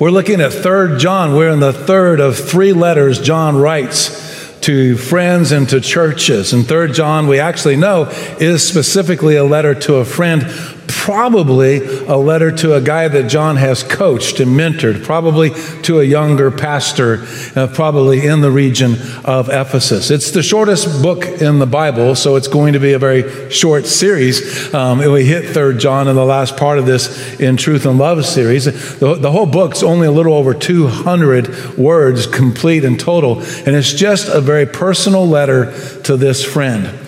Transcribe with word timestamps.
We're 0.00 0.10
looking 0.10 0.40
at 0.40 0.52
3rd 0.52 0.98
John. 0.98 1.36
We're 1.36 1.50
in 1.50 1.60
the 1.60 1.74
third 1.74 2.20
of 2.20 2.34
three 2.38 2.72
letters 2.72 3.20
John 3.20 3.58
writes 3.58 4.58
to 4.62 4.96
friends 4.96 5.52
and 5.52 5.68
to 5.68 5.80
churches. 5.82 6.54
And 6.54 6.64
3rd 6.64 6.94
John, 6.94 7.26
we 7.26 7.38
actually 7.38 7.76
know, 7.76 8.08
is 8.40 8.66
specifically 8.66 9.36
a 9.36 9.44
letter 9.44 9.74
to 9.74 9.96
a 9.96 10.06
friend 10.06 10.50
probably 10.90 11.78
a 12.06 12.16
letter 12.16 12.50
to 12.50 12.74
a 12.74 12.80
guy 12.80 13.08
that 13.08 13.28
John 13.28 13.56
has 13.56 13.82
coached 13.82 14.40
and 14.40 14.52
mentored, 14.52 15.04
probably 15.04 15.50
to 15.82 16.00
a 16.00 16.04
younger 16.04 16.50
pastor, 16.50 17.26
uh, 17.56 17.66
probably 17.68 18.26
in 18.26 18.40
the 18.40 18.50
region 18.50 18.96
of 19.24 19.48
Ephesus. 19.48 20.10
It's 20.10 20.30
the 20.30 20.42
shortest 20.42 21.02
book 21.02 21.24
in 21.24 21.58
the 21.58 21.66
Bible, 21.66 22.14
so 22.14 22.36
it's 22.36 22.48
going 22.48 22.72
to 22.72 22.80
be 22.80 22.92
a 22.92 22.98
very 22.98 23.50
short 23.50 23.86
series. 23.86 24.72
Um, 24.74 24.98
we 24.98 25.24
hit 25.24 25.46
Third 25.46 25.78
John 25.78 26.08
in 26.08 26.16
the 26.16 26.24
last 26.24 26.56
part 26.56 26.78
of 26.78 26.86
this 26.86 27.38
in 27.40 27.56
Truth 27.56 27.86
and 27.86 27.98
Love 27.98 28.24
series. 28.24 28.64
The, 28.64 29.14
the 29.14 29.30
whole 29.30 29.46
book's 29.46 29.82
only 29.82 30.06
a 30.06 30.12
little 30.12 30.34
over 30.34 30.54
200 30.54 31.76
words 31.76 32.26
complete 32.26 32.84
in 32.84 32.96
total, 32.96 33.40
and 33.40 33.68
it's 33.68 33.92
just 33.92 34.28
a 34.28 34.40
very 34.40 34.66
personal 34.66 35.26
letter 35.26 35.72
to 36.02 36.16
this 36.16 36.44
friend. 36.44 36.98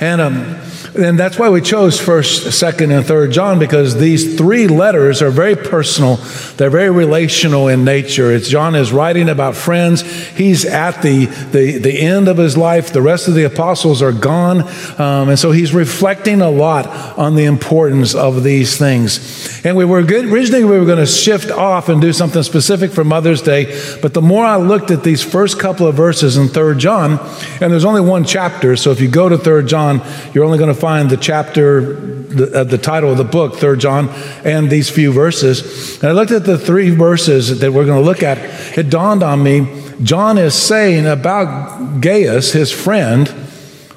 And 0.00 0.20
um, 0.20 0.60
and 0.96 1.18
that's 1.18 1.38
why 1.38 1.48
we 1.48 1.60
chose 1.60 2.00
1st, 2.00 2.48
2nd, 2.48 2.96
and 2.96 3.04
3rd 3.04 3.32
John, 3.32 3.58
because 3.58 3.96
these 3.98 4.36
three 4.36 4.66
letters 4.66 5.22
are 5.22 5.30
very 5.30 5.54
personal. 5.54 6.16
They're 6.56 6.70
very 6.70 6.90
relational 6.90 7.68
in 7.68 7.84
nature. 7.84 8.32
It's 8.32 8.48
John 8.48 8.74
is 8.74 8.92
writing 8.92 9.28
about 9.28 9.54
friends. 9.54 10.02
He's 10.30 10.64
at 10.64 11.02
the, 11.02 11.26
the, 11.26 11.78
the 11.78 12.00
end 12.00 12.28
of 12.28 12.38
his 12.38 12.56
life. 12.56 12.92
The 12.92 13.02
rest 13.02 13.28
of 13.28 13.34
the 13.34 13.44
apostles 13.44 14.02
are 14.02 14.12
gone. 14.12 14.62
Um, 15.00 15.28
and 15.28 15.38
so 15.38 15.52
he's 15.52 15.72
reflecting 15.72 16.40
a 16.40 16.50
lot 16.50 16.86
on 17.18 17.36
the 17.36 17.44
importance 17.44 18.14
of 18.14 18.42
these 18.42 18.76
things. 18.76 19.64
And 19.64 19.76
we 19.76 19.84
were 19.84 20.02
good, 20.02 20.24
originally 20.24 20.64
we 20.64 20.78
were 20.78 20.86
going 20.86 20.98
to 20.98 21.06
shift 21.06 21.50
off 21.50 21.88
and 21.88 22.00
do 22.00 22.12
something 22.12 22.42
specific 22.42 22.90
for 22.90 23.04
Mother's 23.04 23.42
Day. 23.42 23.98
But 24.02 24.14
the 24.14 24.22
more 24.22 24.44
I 24.44 24.56
looked 24.56 24.90
at 24.90 25.04
these 25.04 25.22
first 25.22 25.60
couple 25.60 25.86
of 25.86 25.94
verses 25.94 26.36
in 26.36 26.48
3rd 26.48 26.78
John, 26.78 27.18
and 27.60 27.72
there's 27.72 27.84
only 27.84 28.00
one 28.00 28.24
chapter, 28.24 28.74
so 28.76 28.90
if 28.90 29.00
you 29.00 29.08
go 29.08 29.28
to 29.28 29.36
3rd 29.36 29.68
John, 29.68 30.00
you're 30.34 30.44
only 30.44 30.58
going 30.58 30.74
to 30.74 30.79
find 30.80 31.10
the 31.10 31.16
chapter, 31.16 31.94
the, 31.94 32.60
uh, 32.60 32.64
the 32.64 32.78
title 32.78 33.10
of 33.10 33.18
the 33.18 33.24
book, 33.24 33.56
Third 33.56 33.80
John, 33.80 34.08
and 34.44 34.70
these 34.70 34.88
few 34.88 35.12
verses. 35.12 36.00
And 36.02 36.10
I 36.10 36.12
looked 36.12 36.32
at 36.32 36.44
the 36.44 36.58
three 36.58 36.90
verses 36.90 37.60
that 37.60 37.72
we're 37.72 37.84
going 37.84 38.02
to 38.02 38.04
look 38.04 38.22
at. 38.22 38.38
It 38.78 38.90
dawned 38.90 39.22
on 39.22 39.42
me 39.42 39.80
John 40.02 40.38
is 40.38 40.54
saying 40.54 41.06
about 41.06 42.00
Gaius, 42.00 42.52
his 42.52 42.72
friend, 42.72 43.28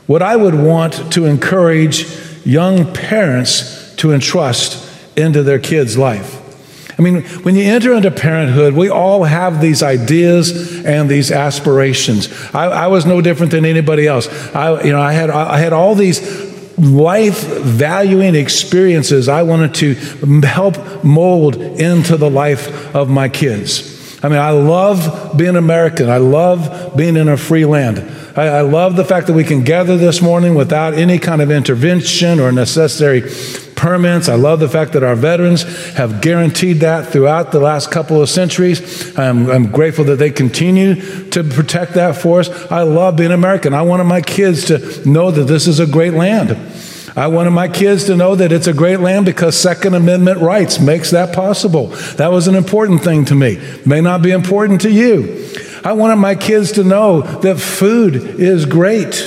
what 0.06 0.22
I 0.22 0.36
would 0.36 0.56
want 0.56 1.14
to 1.14 1.26
encourage 1.26 2.06
young 2.46 2.94
parents 2.94 3.96
to 3.98 4.12
entrust 4.12 4.90
into 5.18 5.44
their 5.44 5.60
kids' 5.60 5.98
life. 5.98 6.42
I 7.00 7.02
mean, 7.02 7.24
when 7.44 7.56
you 7.56 7.64
enter 7.64 7.94
into 7.94 8.12
parenthood, 8.12 8.74
we 8.74 8.90
all 8.90 9.24
have 9.24 9.62
these 9.62 9.82
ideas 9.82 10.84
and 10.86 11.10
these 11.10 11.32
aspirations. 11.32 12.30
I, 12.54 12.66
I 12.66 12.88
was 12.88 13.06
no 13.06 13.22
different 13.22 13.52
than 13.52 13.66
anybody 13.66 14.06
else. 14.06 14.28
I, 14.54 14.84
you 14.84 14.92
know, 14.92 15.02
I 15.02 15.14
had 15.14 15.30
I 15.30 15.58
had 15.58 15.74
all 15.74 15.96
these 15.96 16.53
life 16.78 17.44
valuing 17.46 18.36
experiences 18.36 19.30
I 19.30 19.44
wanted 19.44 19.76
to 19.76 19.94
help 20.46 21.04
mold 21.04 21.56
into 21.58 22.18
the 22.18 22.30
life 22.30 22.96
of 22.96 23.10
my 23.10 23.30
kids. 23.30 23.94
I 24.24 24.30
mean, 24.30 24.40
I 24.40 24.52
love 24.52 25.38
being 25.38 25.58
American. 25.58 26.10
I 26.10 26.18
love 26.18 26.96
being 26.96 27.18
in 27.18 27.28
a 27.28 27.36
free 27.36 27.66
land. 27.66 28.00
I, 28.38 28.48
I, 28.48 28.62
love 28.62 28.96
the 28.96 29.04
fact 29.04 29.28
that 29.28 29.34
we 29.34 29.44
can 29.44 29.64
gather 29.64 29.98
this 29.98 30.22
morning 30.22 30.56
without 30.56 30.94
any 30.94 31.20
kind 31.20 31.42
of 31.42 31.52
intervention 31.52 32.40
or 32.40 32.52
necessary 32.52 33.22
permits. 33.84 34.30
I 34.30 34.36
love 34.36 34.62
the 34.62 34.70
fact 34.70 34.94
that 34.94 35.04
our 35.04 35.14
veterans 35.14 35.64
have 35.96 36.22
guaranteed 36.22 36.80
that 36.80 37.12
throughout 37.12 37.52
the 37.52 37.60
last 37.60 37.92
couple 37.92 38.22
of 38.22 38.30
centuries. 38.30 39.20
I'm, 39.20 39.52
I'm 39.52 39.70
grateful 39.72 40.06
that 40.06 40.16
they 40.16 40.32
continue 40.32 40.96
to 41.32 41.44
protect 41.44 41.96
that 41.96 42.16
for 42.16 42.40
us. 42.40 42.50
I 42.72 42.84
love 42.84 43.18
being 43.18 43.34
American. 43.34 43.74
I 43.74 43.82
wanted 43.82 44.06
my 44.06 44.22
kids 44.22 44.64
to 44.68 44.78
know 45.08 45.32
that 45.32 45.44
this 45.44 45.68
is 45.68 45.82
a 45.82 45.86
great 45.86 46.14
land. 46.14 46.52
I 47.18 47.28
wanted 47.28 47.52
my 47.52 47.68
kids 47.68 48.06
to 48.06 48.16
know 48.16 48.36
that 48.36 48.54
it's 48.54 48.68
a 48.68 48.74
great 48.74 49.02
land 49.02 49.26
because 49.26 49.60
Second 49.60 49.96
Amendment 49.96 50.40
rights 50.40 50.80
makes 50.80 51.12
that 51.12 51.36
possible. 51.36 51.88
That 52.16 52.32
was 52.32 52.48
an 52.48 52.56
important 52.56 53.04
thing 53.04 53.26
to 53.26 53.36
me. 53.36 53.62
May 53.86 54.00
not 54.00 54.22
be 54.22 54.32
important 54.32 54.80
to 54.82 54.92
you. 54.92 55.46
I 55.84 55.92
wanted 55.92 56.16
my 56.16 56.36
kids 56.36 56.72
to 56.74 56.86
know 56.86 57.22
that 57.22 57.60
food 57.60 58.16
is 58.16 58.66
great, 58.66 59.22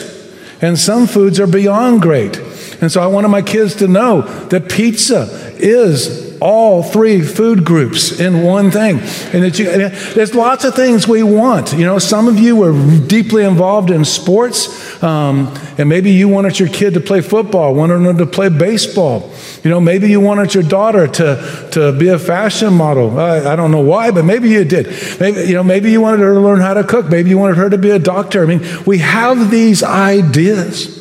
and 0.63 0.79
some 0.79 1.07
foods 1.07 1.39
are 1.39 1.47
beyond 1.47 2.01
great. 2.01 2.41
And 2.81 2.91
so 2.91 3.03
I 3.03 3.07
wanted 3.07 3.29
my 3.29 3.43
kids 3.43 3.75
to 3.77 3.89
know 3.89 4.23
that 4.49 4.71
pizza 4.71 5.29
is 5.59 6.27
all 6.41 6.83
three 6.83 7.23
food 7.23 7.65
groups 7.65 8.21
in 8.21 8.43
one 8.43 8.71
thing. 8.71 8.99
And 9.33 9.43
that 9.43 9.59
you, 9.59 9.67
there's 10.15 10.35
lots 10.35 10.65
of 10.65 10.75
things 10.75 11.09
we 11.09 11.23
want. 11.23 11.73
You 11.73 11.85
know, 11.85 11.99
some 11.99 12.29
of 12.29 12.39
you 12.39 12.63
are 12.63 13.07
deeply 13.07 13.45
involved 13.45 13.91
in 13.91 14.05
sports, 14.05 15.03
um, 15.03 15.55
and 15.79 15.89
maybe 15.89 16.11
you 16.13 16.29
wanted 16.29 16.59
your 16.59 16.69
kid 16.69 16.95
to 16.95 17.01
play 17.01 17.21
football, 17.21 17.75
wanted 17.75 17.99
them 17.99 18.19
to 18.19 18.27
play 18.27 18.49
baseball. 18.49 19.33
You 19.63 19.71
know, 19.71 19.81
maybe 19.81 20.09
you 20.11 20.21
wanted 20.21 20.55
your 20.55 20.63
daughter 20.63 21.07
to, 21.07 21.69
to 21.73 21.93
be 21.93 22.09
a 22.09 22.19
fashion 22.19 22.75
model. 22.75 23.19
I, 23.19 23.53
I 23.53 23.57
don't 23.57 23.71
know 23.71 23.81
why, 23.81 24.11
but 24.11 24.25
maybe 24.25 24.49
you 24.49 24.65
did. 24.65 24.87
Maybe, 25.21 25.41
you 25.49 25.55
know, 25.55 25.65
maybe 25.65 25.91
you 25.91 26.01
wanted 26.01 26.21
her 26.21 26.35
to 26.35 26.41
learn 26.41 26.61
how 26.61 26.75
to 26.75 26.85
cook. 26.85 27.09
Maybe 27.09 27.31
you 27.31 27.39
wanted 27.39 27.57
her 27.57 27.71
to 27.71 27.79
be 27.79 27.91
a 27.91 27.99
doctor. 27.99 28.43
I 28.43 28.47
mean, 28.47 28.63
we 28.87 28.99
have 28.99 29.51
these 29.51 29.83
ideas. 29.83 30.96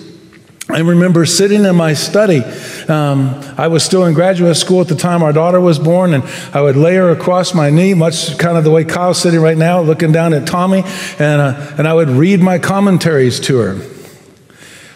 I 0.68 0.80
remember 0.80 1.28
sitting 1.28 1.64
in 1.64 1.76
my 1.76 1.94
study. 1.94 2.42
Um, 2.90 3.40
I 3.56 3.68
was 3.68 3.84
still 3.84 4.06
in 4.06 4.16
graduate 4.16 4.58
school 4.58 4.82
at 4.82 4.88
the 4.88 4.96
time 4.96 5.22
our 5.22 5.32
daughter 5.32 5.62
was 5.62 5.78
born, 5.78 6.16
and 6.16 6.24
I 6.56 6.62
would 6.62 6.76
lay 6.76 6.96
her 6.96 7.12
across 7.12 7.54
my 7.54 7.70
knee, 7.70 7.94
much 7.94 8.36
kind 8.40 8.58
of 8.58 8.64
the 8.64 8.72
way 8.72 8.84
Kyle's 8.84 9.22
sitting 9.22 9.40
right 9.40 9.58
now, 9.58 9.82
looking 9.82 10.12
down 10.12 10.34
at 10.34 10.48
Tommy, 10.48 10.82
and, 11.20 11.42
uh, 11.42 11.76
and 11.78 11.88
I 11.88 11.94
would 11.94 12.10
read 12.10 12.42
my 12.42 12.58
commentaries 12.58 13.40
to 13.42 13.58
her. 13.58 13.74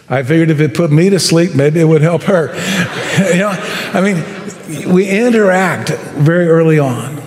I 0.09 0.23
figured 0.23 0.49
if 0.49 0.59
it 0.59 0.73
put 0.73 0.91
me 0.91 1.11
to 1.11 1.19
sleep, 1.19 1.53
maybe 1.53 1.79
it 1.79 1.85
would 1.85 2.01
help 2.01 2.23
her. 2.23 2.47
you 3.31 3.39
know, 3.39 3.49
I 3.93 4.01
mean, 4.01 4.91
we 4.91 5.07
interact 5.07 5.89
very 5.89 6.47
early 6.47 6.79
on. 6.79 7.21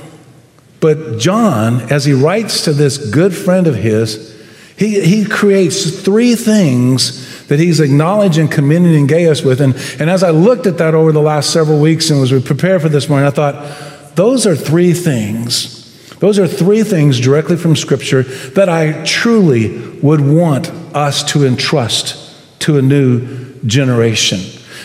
But 0.81 1.21
John, 1.21 1.81
as 1.93 2.05
he 2.07 2.13
writes 2.13 2.65
to 2.65 2.73
this 2.73 3.11
good 3.13 3.37
friend 3.37 3.69
of 3.69 3.77
his, 3.77 4.33
he, 4.77 5.01
he 5.01 5.25
creates 5.25 6.03
three 6.03 6.35
things 6.35 7.32
that 7.49 7.59
he's 7.59 7.81
acknowledging, 7.81 8.49
commending 8.49 9.07
Gaius 9.07 9.43
with. 9.43 9.61
And, 9.61 9.75
and 10.01 10.09
as 10.09 10.23
I 10.23 10.31
looked 10.31 10.67
at 10.67 10.79
that 10.79 10.95
over 10.95 11.13
the 11.13 11.23
last 11.23 11.51
several 11.51 11.81
weeks 11.81 12.11
and 12.11 12.21
was 12.21 12.31
prepared 12.43 12.83
for 12.83 12.89
this 12.89 13.09
morning, 13.09 13.27
I 13.27 13.31
thought, 13.31 14.15
those 14.17 14.47
are 14.47 14.57
three 14.57 14.93
things. 14.93 15.79
Those 16.19 16.39
are 16.39 16.47
three 16.47 16.85
things 16.85 17.19
directly 17.19 17.57
from 17.57 17.75
Scripture 17.75 18.23
that 18.23 18.69
I 18.69 19.03
truly 19.05 19.79
would 19.99 20.21
want 20.21 20.71
us 20.95 21.25
to 21.33 21.47
entrust 21.47 22.61
to 22.61 22.79
a 22.79 22.83
new 22.83 23.55
generation. 23.67 24.41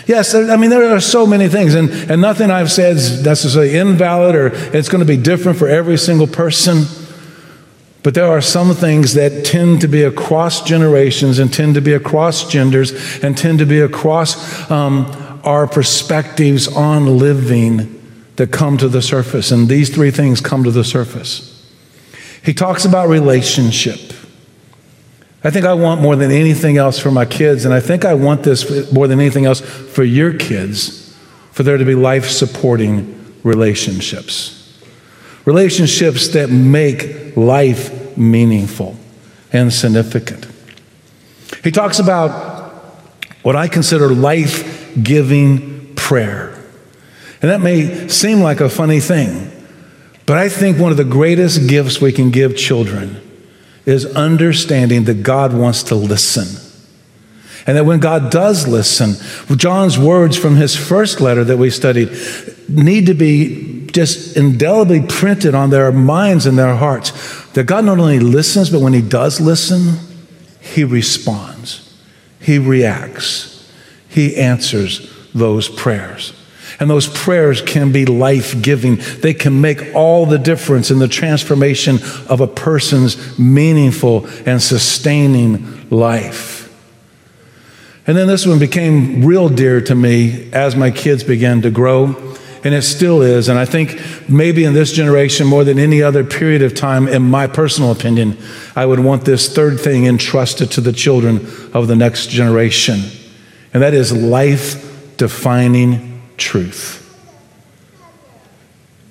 Yes, 0.08 0.34
I 0.34 0.56
mean, 0.56 0.70
there 0.70 0.96
are 0.96 1.02
so 1.02 1.28
many 1.28 1.50
things, 1.50 1.76
and, 1.76 1.90
and 2.10 2.22
nothing 2.22 2.50
I've 2.50 2.72
said 2.72 2.96
is 2.96 3.24
necessarily 3.24 3.78
invalid 3.78 4.36
or 4.36 4.48
it's 4.76 4.88
going 4.88 5.02
to 5.02 5.06
be 5.06 5.18
different 5.18 5.60
for 5.60 5.68
every 5.68 5.98
single 5.98 6.28
person. 6.28 6.86
But 8.08 8.14
there 8.14 8.28
are 8.28 8.40
some 8.40 8.74
things 8.74 9.16
that 9.16 9.44
tend 9.44 9.82
to 9.82 9.90
be 9.90 10.04
across 10.04 10.64
generations 10.64 11.40
and 11.40 11.54
tend 11.54 11.76
to 11.76 11.82
be 11.82 11.92
across 11.92 12.50
genders 12.50 13.22
and 13.22 13.38
tend 13.38 13.60
to 13.60 13.66
be 13.66 13.82
across 13.82 14.72
um, 14.72 15.08
our 15.44 15.68
perspectives 15.68 16.70
on 16.70 17.18
living 17.18 18.02
that 18.38 18.54
come 18.54 18.78
to 18.78 18.88
the 18.88 19.02
surface. 19.02 19.52
And 19.52 19.68
these 19.68 19.94
three 19.94 20.10
things 20.12 20.40
come 20.40 20.64
to 20.64 20.72
the 20.72 20.86
surface. 20.86 21.70
He 22.46 22.54
talks 22.54 22.86
about 22.86 23.10
relationship. 23.10 24.00
I 25.44 25.50
think 25.50 25.66
I 25.66 25.74
want 25.74 26.00
more 26.02 26.16
than 26.16 26.32
anything 26.32 26.78
else 26.78 26.98
for 26.98 27.12
my 27.12 27.26
kids, 27.26 27.66
and 27.66 27.74
I 27.74 27.82
think 27.82 28.06
I 28.06 28.14
want 28.14 28.42
this 28.42 28.90
more 28.90 29.10
than 29.10 29.20
anything 29.20 29.46
else 29.46 29.60
for 29.60 30.06
your 30.06 30.32
kids, 30.32 31.14
for 31.52 31.64
there 31.64 31.78
to 31.78 31.84
be 31.84 31.94
life 31.94 32.30
supporting 32.30 33.36
relationships. 33.44 34.54
Relationships 35.44 36.30
that 36.30 36.50
make 36.50 37.36
life 37.36 37.97
meaningful 38.18 38.96
and 39.54 39.72
significant. 39.72 40.48
He 41.64 41.72
talks 41.72 42.00
about 42.00 42.74
what 43.44 43.56
I 43.56 43.68
consider 43.68 44.10
life 44.10 44.94
giving 45.02 45.96
prayer. 45.96 46.54
And 47.42 47.52
that 47.52 47.62
may 47.62 48.08
seem 48.08 48.40
like 48.40 48.60
a 48.60 48.70
funny 48.70 49.00
thing, 49.00 49.52
but 50.26 50.38
I 50.38 50.50
think 50.50 50.78
one 50.78 50.92
of 50.92 50.98
the 50.98 51.04
greatest 51.04 51.70
gifts 51.70 52.02
we 52.02 52.12
can 52.12 52.32
give 52.32 52.58
children 52.58 53.22
is 53.86 54.06
understanding 54.06 55.06
that 55.06 55.24
God 55.24 55.54
wants 55.54 55.84
to 55.84 55.96
listen. 55.96 56.64
And 57.66 57.78
that 57.78 57.86
when 57.86 58.00
God 58.00 58.32
does 58.32 58.68
listen, 58.68 59.16
John's 59.58 60.00
words 60.00 60.38
from 60.38 60.56
his 60.56 60.76
first 60.76 61.22
letter 61.22 61.44
that 61.44 61.58
we 61.58 61.70
studied 61.70 62.12
need 62.70 63.06
to 63.06 63.14
be 63.14 63.88
just 63.92 64.38
indelibly 64.38 65.02
printed 65.02 65.56
on 65.56 65.70
their 65.70 65.92
minds 65.92 66.46
and 66.46 66.58
their 66.58 66.76
hearts 66.76 67.27
that 67.58 67.66
God 67.66 67.86
not 67.86 67.98
only 67.98 68.20
listens, 68.20 68.70
but 68.70 68.82
when 68.82 68.94
He 68.94 69.02
does 69.02 69.42
listen, 69.42 69.98
He 70.60 70.84
responds, 70.84 71.92
He 72.40 72.60
reacts, 72.60 73.68
He 74.08 74.36
answers 74.36 75.12
those 75.34 75.68
prayers. 75.68 76.34
And 76.80 76.88
those 76.88 77.08
prayers 77.08 77.64
can 77.64 77.92
be 77.92 78.06
life 78.06 78.62
giving. 78.62 78.98
They 79.24 79.34
can 79.34 79.60
make 79.60 79.96
all 79.96 80.28
the 80.28 80.38
difference 80.38 80.92
in 80.92 81.00
the 81.00 81.08
transformation 81.08 81.98
of 82.30 82.42
a 82.42 82.48
person's 82.48 83.40
meaningful 83.40 84.28
and 84.46 84.62
sustaining 84.62 85.90
life. 85.90 86.72
And 88.06 88.16
then 88.16 88.28
this 88.28 88.46
one 88.46 88.60
became 88.60 89.26
real 89.26 89.50
dear 89.50 89.82
to 89.82 89.96
me 89.96 90.52
as 90.54 90.76
my 90.76 90.92
kids 90.92 91.24
began 91.24 91.64
to 91.64 91.72
grow, 91.72 92.38
and 92.68 92.76
it 92.76 92.82
still 92.82 93.22
is. 93.22 93.48
And 93.48 93.58
I 93.58 93.64
think 93.64 93.98
maybe 94.28 94.66
in 94.66 94.74
this 94.74 94.92
generation, 94.92 95.48
more 95.48 95.64
than 95.64 95.80
any 95.80 96.04
other 96.04 96.26
period 96.26 96.62
of 96.62 96.76
time, 96.76 97.08
in 97.08 97.22
my 97.22 97.48
personal 97.48 97.94
opinion, 97.94 98.38
I 98.76 98.86
would 98.86 99.00
want 99.00 99.24
this 99.24 99.48
third 99.48 99.80
thing 99.80 100.06
entrusted 100.06 100.70
to 100.72 100.82
the 100.82 100.92
children 100.92 101.38
of 101.74 101.88
the 101.88 101.96
next 101.96 102.28
generation, 102.30 103.04
and 103.74 103.82
that 103.82 103.94
is 103.94 104.12
life 104.12 105.16
defining 105.16 106.22
truth. 106.36 107.04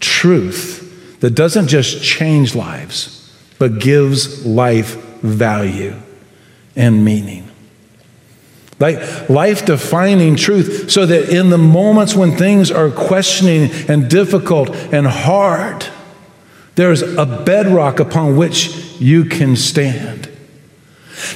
Truth 0.00 1.18
that 1.20 1.30
doesn't 1.30 1.68
just 1.68 2.04
change 2.04 2.54
lives, 2.54 3.34
but 3.58 3.78
gives 3.78 4.44
life 4.44 4.96
value 5.22 5.96
and 6.76 7.02
meaning. 7.02 7.45
Like 8.78 9.31
life 9.31 9.64
defining 9.64 10.37
truth, 10.37 10.90
so 10.90 11.06
that 11.06 11.31
in 11.31 11.49
the 11.49 11.58
moments 11.58 12.14
when 12.14 12.37
things 12.37 12.70
are 12.70 12.90
questioning 12.90 13.70
and 13.88 14.11
difficult 14.11 14.69
and 14.70 15.06
hard, 15.06 15.87
there's 16.75 17.00
a 17.00 17.25
bedrock 17.25 18.00
upon 18.00 18.37
which 18.37 18.76
you 19.00 19.25
can 19.25 19.56
stand. 19.56 20.31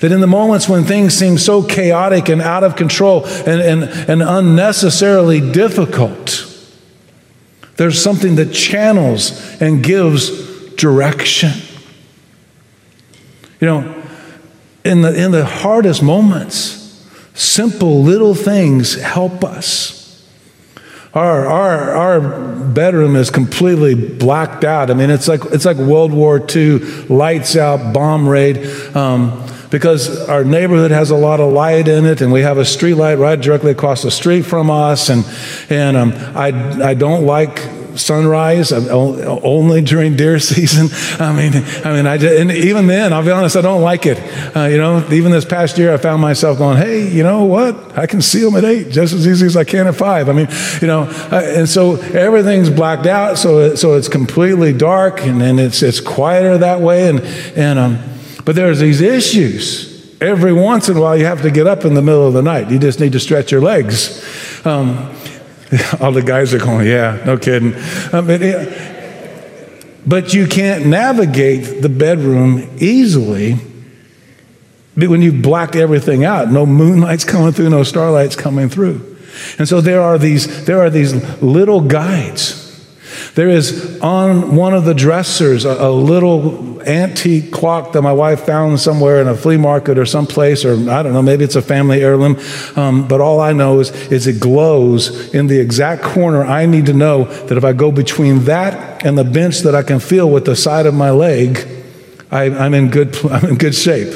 That 0.01 0.13
in 0.13 0.21
the 0.21 0.27
moments 0.27 0.69
when 0.69 0.85
things 0.85 1.15
seem 1.15 1.39
so 1.39 1.63
chaotic 1.63 2.29
and 2.29 2.43
out 2.43 2.63
of 2.63 2.77
control 2.77 3.25
and, 3.25 3.63
and, 3.63 3.85
and 3.85 4.23
unnecessarily 4.23 5.41
difficult, 5.41 6.47
there's 7.77 8.03
something 8.03 8.37
that 8.37 8.53
channels 8.53 9.59
and 9.63 9.83
gives 9.83 10.75
direction. 10.75 11.53
You 13.59 13.67
know, 13.67 14.03
in 14.85 15.01
the, 15.01 15.15
in 15.15 15.33
the 15.33 15.47
hardest 15.47 16.03
moments, 16.03 16.80
simple 17.41 18.03
little 18.03 18.35
things 18.35 19.01
help 19.01 19.43
us. 19.45 19.97
Our, 21.15 21.47
our, 21.47 21.91
our 21.91 22.65
bedroom 22.67 23.17
is 23.17 23.31
completely 23.31 23.95
blacked 23.95 24.63
out. 24.63 24.91
I 24.91 24.95
mean, 24.95 25.11
it's 25.11 25.27
like, 25.27 25.45
it's 25.47 25.65
like 25.65 25.77
World 25.77 26.13
War 26.13 26.41
II, 26.55 26.79
lights 27.07 27.57
out, 27.57 27.93
bomb 27.93 28.29
raid. 28.29 28.65
Um, 28.95 29.45
because 29.71 30.29
our 30.29 30.45
neighborhood 30.45 30.91
has 30.91 31.11
a 31.11 31.17
lot 31.17 31.41
of 31.41 31.53
light 31.53 31.89
in 31.89 32.05
it, 32.05 32.21
and 32.21 32.33
we 32.33 32.41
have 32.41 32.59
a 32.59 32.65
street 32.65 32.95
light 32.95 33.19
right 33.19 33.41
directly 33.41 33.71
across 33.71 34.03
the 34.03 34.11
street 34.11 34.43
from 34.43 34.71
us. 34.71 35.09
And, 35.09 35.25
and 35.71 35.97
um, 35.97 36.13
I, 36.37 36.91
I 36.91 36.95
don't 36.95 37.25
like 37.25 37.57
sunrise 37.97 38.73
only 38.73 39.83
during 39.83 40.17
deer 40.17 40.39
season. 40.41 40.89
I 41.21 41.33
mean, 41.33 41.53
I 41.85 41.93
mean, 41.93 42.07
I 42.07 42.19
just, 42.19 42.39
and 42.39 42.51
even 42.51 42.87
then, 42.87 43.13
I'll 43.13 43.25
be 43.25 43.31
honest, 43.31 43.57
I 43.57 43.61
don't 43.61 43.83
like 43.83 44.07
it. 44.07 44.19
Uh, 44.57 44.67
you 44.67 44.77
know, 44.77 45.07
even 45.11 45.33
this 45.33 45.45
past 45.45 45.79
year, 45.79 45.93
I 45.93 45.97
found 45.97 46.21
myself 46.23 46.59
going, 46.59 46.79
"Hey, 46.79 47.09
you 47.09 47.23
know 47.23 47.45
what? 47.45 47.99
I 47.99 48.07
can 48.07 48.23
see 48.23 48.41
them 48.41 48.57
at 48.57 48.65
eight 48.65 48.91
just 48.91 49.13
as 49.13 49.27
easy 49.27 49.47
as 49.47 49.57
I 49.57 49.65
can 49.65 49.87
at 49.87 49.95
five. 49.95 50.29
I 50.29 50.33
mean, 50.33 50.49
you 50.81 50.87
know, 50.87 51.03
uh, 51.31 51.43
and 51.45 51.69
so 51.69 51.97
everything's 51.97 52.71
blacked 52.71 53.07
out, 53.07 53.39
so 53.39 53.59
it, 53.59 53.77
so 53.77 53.95
it's 53.95 54.09
completely 54.09 54.73
dark, 54.73 55.25
and, 55.25 55.43
and 55.43 55.61
it's 55.61 55.83
it's 55.83 56.01
quieter 56.01 56.59
that 56.59 56.81
way, 56.81 57.09
and 57.09 57.21
and 57.57 57.79
um, 57.79 57.99
but 58.45 58.55
there's 58.55 58.81
these 58.81 59.01
issues. 59.01 59.89
Every 60.21 60.53
once 60.53 60.91
in 60.91 60.99
a 60.99 61.01
while, 61.01 61.17
you 61.17 61.25
have 61.25 61.41
to 61.43 61.51
get 61.51 61.67
up 61.67 61.87
in 61.87 61.95
the 61.95 62.03
middle 62.03 62.27
of 62.27 62.35
the 62.35 62.43
night. 62.43 62.71
You 62.71 62.79
just 62.79 63.01
need 63.01 63.13
to 63.13 63.21
stretch 63.21 63.51
your 63.51 63.63
legs. 63.63 64.23
Um, 64.67 65.15
all 66.01 66.13
the 66.13 66.23
guys 66.23 66.53
are 66.53 66.59
going, 66.59 66.87
yeah, 66.87 67.23
no 67.25 67.39
kidding. 67.39 67.75
Um, 68.13 68.27
but, 68.27 68.41
but 70.07 70.35
you 70.35 70.47
can't 70.47 70.87
navigate 70.87 71.83
the 71.83 71.89
bedroom 71.89 72.69
easily 72.79 73.55
when 74.97 75.23
you've 75.23 75.43
blacked 75.43 75.77
everything 75.77 76.25
out. 76.25 76.51
No 76.51 76.67
moonlight's 76.67 77.25
coming 77.25 77.53
through, 77.53 77.71
no 77.71 77.85
starlight's 77.85 78.37
coming 78.37 78.69
through. 78.69 79.19
And 79.59 79.69
so 79.69 79.81
there 79.81 80.03
are 80.03 80.19
these, 80.19 80.67
there 80.67 80.81
are 80.81 80.91
these 80.91 81.15
little 81.41 81.81
guides 81.81 82.60
there 83.35 83.49
is 83.49 84.01
on 84.01 84.57
one 84.57 84.75
of 84.75 84.85
the 84.85 84.95
dressers 84.95 85.65
a, 85.65 85.71
a, 85.71 85.91
little 85.91 86.83
antique 86.83 87.53
clock 87.53 87.93
that 87.93 88.03
my 88.03 88.13
wife 88.13 88.41
found 88.41 88.81
somewhere 88.81 89.21
in 89.21 89.29
a 89.29 89.37
flea 89.37 89.57
market 89.57 89.99
or 89.99 90.07
someplace, 90.07 90.65
or 90.65 90.73
I 90.91 91.03
don't 91.03 91.13
know, 91.13 91.23
maybe 91.23 91.45
it's 91.45 91.55
a 91.55 91.63
family 91.63 92.03
heirloom. 92.03 92.39
Um, 92.77 93.07
but 93.07 93.21
all 93.21 93.41
I 93.41 93.53
know 93.53 93.81
is, 93.81 93.91
is 94.11 94.27
it 94.27 94.41
glows 94.41 95.33
in 95.33 95.47
the 95.47 95.61
exact 95.61 96.03
corner. 96.03 96.45
I 96.45 96.67
need 96.67 96.87
to 96.87 96.93
know 96.93 97.25
that 97.25 97.57
if 97.57 97.65
I 97.65 97.73
go 97.73 97.93
between 97.93 98.41
that 98.45 99.05
and 99.05 99.17
the 99.17 99.25
bench 99.25 99.61
that 99.61 99.75
I 99.75 99.83
can 99.83 100.01
feel 100.01 100.29
with 100.29 100.45
the 100.45 100.57
side 100.57 100.87
of 100.87 100.95
my 100.95 101.11
leg, 101.11 101.69
I, 102.33 102.45
am 102.45 102.75
in 102.75 102.91
good, 102.91 103.17
I'm 103.31 103.45
in 103.45 103.57
good 103.57 103.75
shape. 103.75 104.13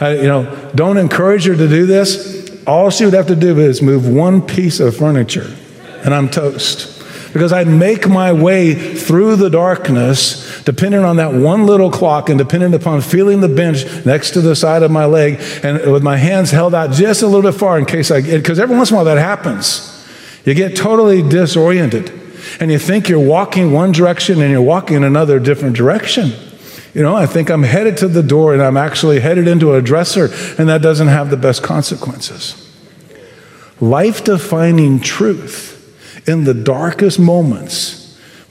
I, 0.00 0.14
you 0.14 0.28
know, 0.28 0.70
don't 0.76 0.98
encourage 0.98 1.46
her 1.46 1.56
to 1.56 1.68
do 1.68 1.86
this. 1.86 2.46
All 2.64 2.90
she 2.90 3.04
would 3.04 3.14
have 3.14 3.26
to 3.28 3.36
do 3.36 3.58
is 3.58 3.82
move 3.82 4.06
one 4.06 4.42
piece 4.42 4.78
of 4.78 4.96
furniture, 4.96 5.56
and 6.04 6.14
I'm 6.14 6.28
toast 6.28 6.97
because 7.38 7.52
I'd 7.52 7.68
make 7.68 8.08
my 8.08 8.32
way 8.32 8.74
through 8.96 9.36
the 9.36 9.48
darkness, 9.48 10.60
depending 10.64 11.04
on 11.04 11.18
that 11.18 11.32
one 11.32 11.66
little 11.66 11.88
clock 11.88 12.28
and 12.28 12.36
depending 12.36 12.74
upon 12.74 13.00
feeling 13.00 13.40
the 13.40 13.48
bench 13.48 13.84
next 14.04 14.32
to 14.32 14.40
the 14.40 14.56
side 14.56 14.82
of 14.82 14.90
my 14.90 15.04
leg 15.04 15.40
and 15.62 15.92
with 15.92 16.02
my 16.02 16.16
hands 16.16 16.50
held 16.50 16.74
out 16.74 16.90
just 16.90 17.22
a 17.22 17.26
little 17.28 17.48
bit 17.48 17.56
far 17.56 17.78
in 17.78 17.84
case 17.84 18.10
I 18.10 18.22
get, 18.22 18.38
because 18.38 18.58
every 18.58 18.76
once 18.76 18.90
in 18.90 18.94
a 18.94 18.96
while 18.96 19.04
that 19.04 19.18
happens. 19.18 19.94
You 20.44 20.54
get 20.54 20.76
totally 20.76 21.22
disoriented 21.22 22.10
and 22.58 22.72
you 22.72 22.78
think 22.80 23.08
you're 23.08 23.20
walking 23.20 23.72
one 23.72 23.92
direction 23.92 24.40
and 24.40 24.50
you're 24.50 24.60
walking 24.60 24.96
in 24.96 25.04
another 25.04 25.38
different 25.38 25.76
direction. 25.76 26.32
You 26.92 27.02
know, 27.04 27.14
I 27.14 27.26
think 27.26 27.50
I'm 27.50 27.62
headed 27.62 27.98
to 27.98 28.08
the 28.08 28.24
door 28.24 28.52
and 28.52 28.60
I'm 28.60 28.76
actually 28.76 29.20
headed 29.20 29.46
into 29.46 29.74
a 29.74 29.80
dresser, 29.80 30.24
and 30.58 30.68
that 30.68 30.82
doesn't 30.82 31.06
have 31.06 31.30
the 31.30 31.36
best 31.36 31.62
consequences. 31.62 32.68
Life 33.80 34.24
defining 34.24 34.98
truth 34.98 35.77
in 36.28 36.44
the 36.44 36.54
darkest 36.54 37.18
moments 37.18 37.98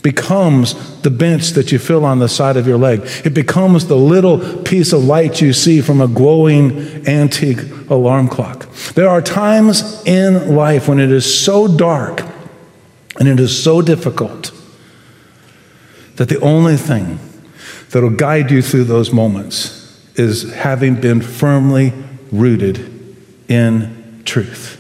becomes 0.02 1.02
the 1.02 1.10
bench 1.10 1.50
that 1.50 1.72
you 1.72 1.80
feel 1.80 2.06
on 2.06 2.20
the 2.20 2.30
side 2.30 2.56
of 2.56 2.68
your 2.68 2.78
leg. 2.78 3.02
It 3.26 3.34
becomes 3.34 3.88
the 3.88 3.98
little 3.98 4.64
piece 4.64 4.94
of 4.94 5.04
light 5.04 5.42
you 5.42 5.54
see 5.54 5.82
from 5.82 6.02
a 6.02 6.08
glowing 6.08 7.08
antique 7.08 7.60
alarm 7.90 8.28
clock. 8.30 8.72
There 8.94 9.10
are 9.10 9.22
times 9.22 10.04
in 10.06 10.56
life 10.56 10.88
when 10.88 11.00
it 11.00 11.12
is 11.12 11.44
so 11.44 11.68
dark 11.68 12.22
and 13.20 13.28
it 13.28 13.40
is 13.40 13.62
so 13.62 13.82
difficult 13.82 14.52
that 16.16 16.30
the 16.30 16.40
only 16.40 16.78
thing 16.78 17.20
that 17.90 18.02
will 18.02 18.10
guide 18.10 18.52
you 18.52 18.62
through 18.62 18.86
those 18.86 19.12
moments 19.12 20.02
is 20.16 20.54
having 20.54 21.00
been 21.00 21.22
firmly 21.22 21.94
rooted 22.32 23.16
in 23.48 24.22
truth. 24.26 24.76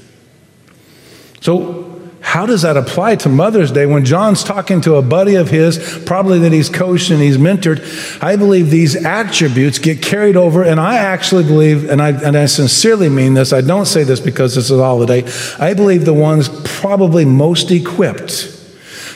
So, 1.41 1.86
how 2.27 2.45
does 2.45 2.63
that 2.63 2.75
apply 2.75 3.15
to 3.15 3.29
Mother's 3.29 3.71
Day 3.71 3.85
when 3.85 4.03
John's 4.03 4.43
talking 4.43 4.81
to 4.81 4.95
a 4.95 5.01
buddy 5.01 5.35
of 5.35 5.49
his, 5.49 6.03
probably 6.05 6.39
that 6.39 6.51
he's 6.51 6.67
coached 6.67 7.09
and 7.09 7.21
he's 7.21 7.37
mentored? 7.37 7.81
I 8.21 8.35
believe 8.35 8.69
these 8.69 8.97
attributes 8.97 9.79
get 9.79 10.01
carried 10.01 10.35
over, 10.35 10.61
and 10.61 10.77
I 10.77 10.97
actually 10.97 11.45
believe, 11.45 11.89
and 11.89 12.01
I, 12.01 12.09
and 12.09 12.35
I 12.35 12.47
sincerely 12.47 13.07
mean 13.07 13.33
this, 13.33 13.53
I 13.53 13.61
don't 13.61 13.85
say 13.85 14.03
this 14.03 14.19
because 14.19 14.55
this 14.55 14.65
is 14.65 14.77
a 14.77 14.83
holiday, 14.83 15.23
I 15.57 15.73
believe 15.73 16.03
the 16.03 16.13
ones 16.13 16.49
probably 16.65 17.23
most 17.23 17.71
equipped 17.71 18.53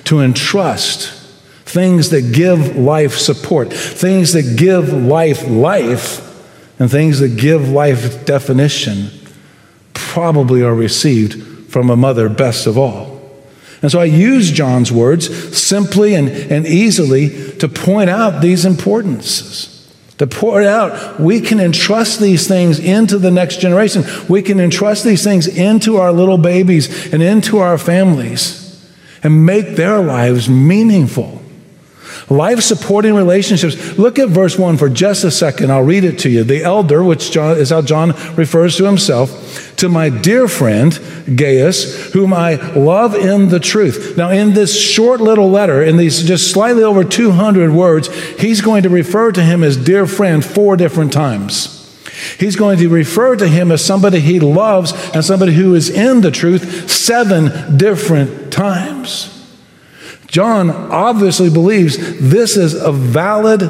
to 0.05 0.21
entrust 0.21 1.11
things 1.65 2.11
that 2.11 2.33
give 2.33 2.77
life 2.77 3.17
support, 3.17 3.73
things 3.73 4.31
that 4.31 4.57
give 4.57 4.93
life 4.93 5.45
life, 5.49 6.29
and 6.79 6.89
things 6.89 7.19
that 7.19 7.35
give 7.35 7.67
life 7.67 8.23
definition 8.23 9.09
probably 9.93 10.63
are 10.63 10.73
received 10.73 11.50
from 11.71 11.89
a 11.89 11.95
mother 11.95 12.27
best 12.27 12.67
of 12.67 12.77
all. 12.77 13.21
And 13.81 13.89
so 13.89 13.99
I 13.99 14.05
use 14.05 14.51
John's 14.51 14.91
words 14.91 15.57
simply 15.57 16.13
and, 16.13 16.27
and 16.27 16.67
easily 16.67 17.53
to 17.57 17.67
point 17.67 18.09
out 18.09 18.41
these 18.41 18.65
importances. 18.65 19.69
To 20.19 20.27
point 20.27 20.65
out, 20.65 21.19
we 21.19 21.41
can 21.41 21.59
entrust 21.59 22.19
these 22.19 22.47
things 22.47 22.77
into 22.77 23.17
the 23.17 23.31
next 23.31 23.59
generation. 23.59 24.03
We 24.29 24.43
can 24.43 24.59
entrust 24.59 25.03
these 25.03 25.23
things 25.23 25.47
into 25.47 25.97
our 25.97 26.11
little 26.11 26.37
babies 26.37 27.11
and 27.11 27.23
into 27.23 27.57
our 27.57 27.79
families 27.79 28.61
and 29.23 29.45
make 29.45 29.77
their 29.77 29.99
lives 29.99 30.47
meaningful. 30.47 31.40
Life 32.29 32.61
supporting 32.61 33.13
relationships. 33.13 33.97
Look 33.97 34.19
at 34.19 34.29
verse 34.29 34.57
1 34.57 34.77
for 34.77 34.89
just 34.89 35.23
a 35.23 35.31
second. 35.31 35.71
I'll 35.71 35.83
read 35.83 36.03
it 36.03 36.19
to 36.19 36.29
you. 36.29 36.43
The 36.43 36.63
elder, 36.63 37.03
which 37.03 37.31
John, 37.31 37.57
is 37.57 37.69
how 37.69 37.81
John 37.81 38.11
refers 38.35 38.77
to 38.77 38.85
himself, 38.85 39.75
to 39.77 39.89
my 39.89 40.09
dear 40.09 40.47
friend 40.47 40.97
Gaius, 41.35 42.13
whom 42.13 42.33
I 42.33 42.55
love 42.55 43.15
in 43.15 43.49
the 43.49 43.59
truth. 43.59 44.15
Now, 44.17 44.29
in 44.29 44.53
this 44.53 44.79
short 44.79 45.19
little 45.21 45.49
letter, 45.49 45.81
in 45.81 45.97
these 45.97 46.23
just 46.23 46.51
slightly 46.51 46.83
over 46.83 47.03
200 47.03 47.71
words, 47.71 48.07
he's 48.39 48.61
going 48.61 48.83
to 48.83 48.89
refer 48.89 49.31
to 49.31 49.43
him 49.43 49.63
as 49.63 49.77
dear 49.77 50.05
friend 50.05 50.43
four 50.43 50.77
different 50.77 51.11
times. 51.11 51.77
He's 52.39 52.55
going 52.55 52.77
to 52.79 52.89
refer 52.89 53.35
to 53.35 53.47
him 53.47 53.71
as 53.71 53.83
somebody 53.83 54.19
he 54.19 54.39
loves 54.39 54.93
and 55.13 55.23
somebody 55.23 55.53
who 55.53 55.73
is 55.73 55.89
in 55.89 56.21
the 56.21 56.31
truth 56.31 56.89
seven 56.89 57.77
different 57.77 58.51
times. 58.53 59.40
John 60.31 60.69
obviously 60.69 61.49
believes 61.49 61.97
this 62.19 62.55
is 62.55 62.73
a 62.73 62.91
valid, 62.91 63.63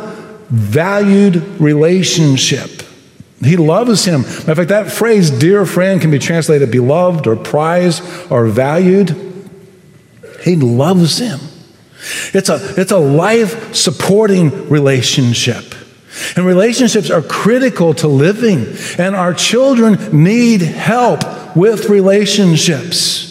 valued 0.50 1.38
relationship. 1.60 2.84
He 3.44 3.58
loves 3.58 4.06
him. 4.06 4.22
Matter 4.22 4.52
of 4.52 4.58
fact, 4.58 4.70
that 4.70 4.92
phrase, 4.92 5.32
dear 5.32 5.66
friend, 5.66 6.00
can 6.00 6.12
be 6.12 6.20
translated 6.20 6.70
beloved 6.70 7.26
or 7.26 7.36
prized 7.36 8.04
or 8.32 8.46
valued. 8.46 9.16
He 10.44 10.56
loves 10.56 11.18
him. 11.18 11.40
It's 12.34 12.50
a, 12.50 12.80
it's 12.80 12.92
a 12.92 13.00
life 13.00 13.74
supporting 13.74 14.70
relationship. 14.70 15.74
And 16.36 16.46
relationships 16.46 17.10
are 17.10 17.24
critical 17.24 17.96
to 17.96 18.08
living, 18.08 18.68
and 19.00 19.16
our 19.16 19.34
children 19.34 20.24
need 20.24 20.62
help 20.62 21.56
with 21.56 21.90
relationships. 21.90 23.31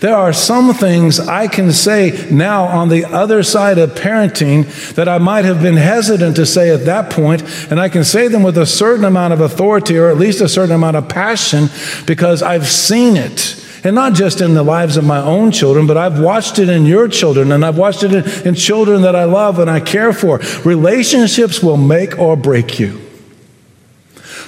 There 0.00 0.16
are 0.16 0.32
some 0.32 0.74
things 0.74 1.20
I 1.20 1.48
can 1.48 1.72
say 1.72 2.28
now 2.30 2.64
on 2.64 2.88
the 2.88 3.04
other 3.04 3.42
side 3.42 3.78
of 3.78 3.90
parenting 3.90 4.94
that 4.94 5.08
I 5.08 5.18
might 5.18 5.44
have 5.44 5.62
been 5.62 5.76
hesitant 5.76 6.36
to 6.36 6.46
say 6.46 6.70
at 6.70 6.84
that 6.86 7.10
point, 7.10 7.42
and 7.70 7.80
I 7.80 7.88
can 7.88 8.04
say 8.04 8.28
them 8.28 8.42
with 8.42 8.58
a 8.58 8.66
certain 8.66 9.04
amount 9.04 9.32
of 9.32 9.40
authority 9.40 9.98
or 9.98 10.08
at 10.08 10.18
least 10.18 10.40
a 10.40 10.48
certain 10.48 10.74
amount 10.74 10.96
of 10.96 11.08
passion 11.08 11.68
because 12.06 12.42
I've 12.42 12.66
seen 12.66 13.16
it. 13.16 13.58
And 13.84 13.96
not 13.96 14.14
just 14.14 14.40
in 14.40 14.54
the 14.54 14.62
lives 14.62 14.96
of 14.96 15.04
my 15.04 15.18
own 15.18 15.50
children, 15.50 15.88
but 15.88 15.96
I've 15.96 16.20
watched 16.20 16.60
it 16.60 16.68
in 16.68 16.86
your 16.86 17.08
children, 17.08 17.50
and 17.50 17.64
I've 17.64 17.78
watched 17.78 18.04
it 18.04 18.46
in, 18.46 18.54
children 18.54 19.02
that 19.02 19.16
I 19.16 19.24
love 19.24 19.58
and 19.58 19.68
I 19.68 19.80
care 19.80 20.12
for. 20.12 20.38
Relationships 20.64 21.62
will 21.62 21.76
make 21.76 22.16
or 22.16 22.36
break 22.36 22.78
you. 22.78 23.01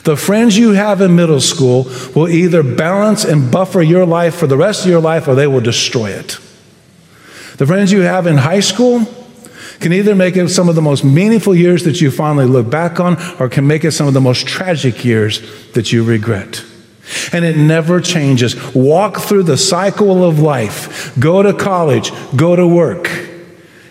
The 0.04 0.16
friends 0.16 0.56
you 0.56 0.72
have 0.72 1.00
in 1.00 1.16
middle 1.16 1.40
school 1.40 1.84
will 2.14 2.28
either 2.28 2.62
balance 2.62 3.24
and 3.24 3.50
buffer 3.50 3.82
your 3.82 4.04
life 4.04 4.34
for 4.34 4.46
the 4.46 4.56
rest 4.56 4.84
of 4.84 4.90
your 4.90 5.00
life 5.00 5.26
or 5.26 5.34
they 5.34 5.46
will 5.46 5.62
destroy 5.62 6.10
it. 6.10 6.38
The 7.56 7.66
friends 7.66 7.90
you 7.90 8.00
have 8.00 8.26
in 8.26 8.36
high 8.36 8.60
school 8.60 9.06
can 9.80 9.92
either 9.92 10.14
make 10.14 10.36
it 10.36 10.48
some 10.50 10.68
of 10.68 10.74
the 10.74 10.82
most 10.82 11.04
meaningful 11.04 11.54
years 11.54 11.84
that 11.84 12.00
you 12.00 12.10
finally 12.10 12.46
look 12.46 12.68
back 12.68 13.00
on 13.00 13.16
or 13.40 13.48
can 13.48 13.66
make 13.66 13.84
it 13.84 13.92
some 13.92 14.06
of 14.06 14.14
the 14.14 14.20
most 14.20 14.46
tragic 14.46 15.04
years 15.04 15.40
that 15.72 15.92
you 15.92 16.04
regret. 16.04 16.64
And 17.32 17.44
it 17.44 17.56
never 17.56 18.00
changes. 18.00 18.74
Walk 18.74 19.18
through 19.18 19.44
the 19.44 19.56
cycle 19.56 20.24
of 20.24 20.38
life. 20.38 21.18
Go 21.18 21.42
to 21.42 21.52
college, 21.54 22.12
go 22.36 22.56
to 22.56 22.66
work. 22.66 23.10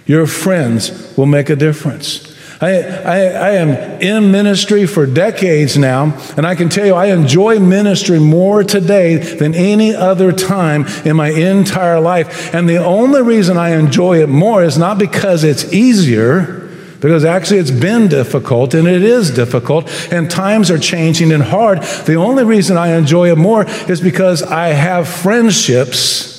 Your 0.05 0.27
friends 0.27 1.15
will 1.17 1.25
make 1.25 1.49
a 1.49 1.55
difference. 1.55 2.32
I, 2.61 2.81
I, 2.81 3.17
I, 3.17 3.49
am 3.51 3.69
in 4.01 4.31
ministry 4.31 4.85
for 4.85 5.05
decades 5.05 5.77
now, 5.77 6.17
and 6.37 6.45
I 6.45 6.55
can 6.55 6.69
tell 6.69 6.85
you 6.85 6.93
I 6.93 7.07
enjoy 7.07 7.59
ministry 7.59 8.19
more 8.19 8.63
today 8.63 9.17
than 9.17 9.53
any 9.55 9.93
other 9.93 10.31
time 10.31 10.85
in 11.05 11.15
my 11.15 11.29
entire 11.29 11.99
life. 11.99 12.53
And 12.53 12.69
the 12.69 12.77
only 12.77 13.21
reason 13.21 13.57
I 13.57 13.75
enjoy 13.75 14.21
it 14.21 14.29
more 14.29 14.63
is 14.63 14.77
not 14.77 14.97
because 14.97 15.43
it's 15.43 15.73
easier 15.73 16.61
because 17.01 17.25
actually 17.25 17.59
it's 17.59 17.69
been 17.69 18.07
difficult 18.07 18.73
and 18.73 18.87
it 18.87 19.01
is 19.01 19.29
difficult 19.29 19.89
and 20.09 20.31
times 20.31 20.71
are 20.71 20.79
changing 20.79 21.33
and 21.33 21.43
hard. 21.43 21.81
The 22.05 22.15
only 22.15 22.45
reason 22.45 22.77
I 22.77 22.95
enjoy 22.95 23.29
it 23.29 23.37
more 23.37 23.65
is 23.89 23.99
because 23.99 24.41
I 24.41 24.69
have 24.69 25.09
friendships 25.09 26.32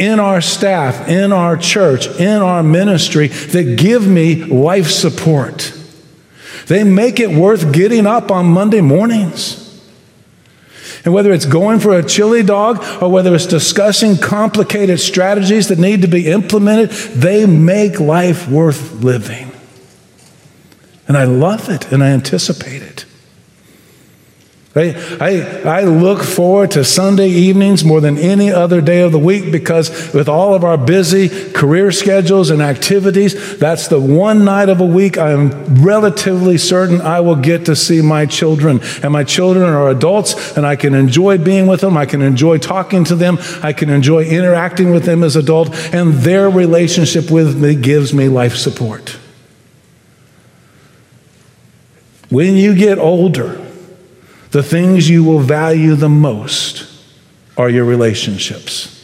in 0.00 0.18
our 0.18 0.40
staff, 0.40 1.08
in 1.08 1.30
our 1.30 1.58
church, 1.58 2.06
in 2.18 2.40
our 2.40 2.62
ministry 2.62 3.28
that 3.28 3.78
give 3.78 4.08
me 4.08 4.44
life 4.44 4.88
support. 4.88 5.76
They 6.66 6.84
make 6.84 7.20
it 7.20 7.28
worth 7.28 7.74
getting 7.74 8.06
up 8.06 8.30
on 8.30 8.46
Monday 8.46 8.80
mornings. 8.80 9.58
And 11.04 11.12
whether 11.12 11.32
it's 11.32 11.44
going 11.44 11.80
for 11.80 11.98
a 11.98 12.02
chili 12.02 12.42
dog 12.42 12.82
or 13.02 13.10
whether 13.10 13.34
it's 13.34 13.46
discussing 13.46 14.16
complicated 14.16 15.00
strategies 15.00 15.68
that 15.68 15.78
need 15.78 16.00
to 16.02 16.08
be 16.08 16.28
implemented, 16.28 16.90
they 16.90 17.44
make 17.44 18.00
life 18.00 18.48
worth 18.48 19.02
living. 19.02 19.52
And 21.08 21.16
I 21.16 21.24
love 21.24 21.68
it 21.68 21.92
and 21.92 22.02
I 22.02 22.08
anticipate 22.08 22.82
it. 22.82 23.04
I, 24.76 25.62
I, 25.64 25.82
look 25.82 26.22
forward 26.22 26.70
to 26.72 26.84
Sunday 26.84 27.28
evenings 27.28 27.84
more 27.84 28.00
than 28.00 28.16
any 28.16 28.52
other 28.52 28.80
day 28.80 29.00
of 29.00 29.10
the 29.10 29.18
week 29.18 29.50
because, 29.50 29.90
with 30.14 30.28
all 30.28 30.54
of 30.54 30.62
our 30.62 30.78
busy 30.78 31.28
career 31.50 31.90
schedules 31.90 32.50
and 32.50 32.62
activities, 32.62 33.58
that's 33.58 33.88
the 33.88 33.98
one 33.98 34.44
night 34.44 34.68
of 34.68 34.80
a 34.80 34.86
week 34.86 35.18
I 35.18 35.32
am 35.32 35.50
relatively 35.82 36.56
certain 36.56 37.00
I 37.00 37.18
will 37.18 37.34
get 37.34 37.64
to 37.64 37.74
see 37.74 38.00
my 38.00 38.26
children. 38.26 38.78
And 39.02 39.12
my 39.12 39.24
children 39.24 39.68
are 39.68 39.90
adults, 39.90 40.56
and 40.56 40.64
I 40.64 40.76
can 40.76 40.94
enjoy 40.94 41.38
being 41.38 41.66
with 41.66 41.80
them. 41.80 41.96
I 41.96 42.06
can 42.06 42.22
enjoy 42.22 42.58
talking 42.58 43.02
to 43.06 43.16
them. 43.16 43.38
I 43.64 43.72
can 43.72 43.90
enjoy 43.90 44.22
interacting 44.22 44.92
with 44.92 45.04
them 45.04 45.24
as 45.24 45.34
adults, 45.34 45.92
and 45.92 46.12
their 46.12 46.48
relationship 46.48 47.28
with 47.28 47.60
me 47.60 47.74
gives 47.74 48.14
me 48.14 48.28
life 48.28 48.54
support. 48.54 49.18
When 52.28 52.54
you 52.54 52.76
get 52.76 53.00
older, 53.00 53.66
the 54.50 54.62
things 54.62 55.08
you 55.08 55.22
will 55.22 55.38
value 55.38 55.94
the 55.94 56.08
most 56.08 56.86
are 57.56 57.70
your 57.70 57.84
relationships. 57.84 58.96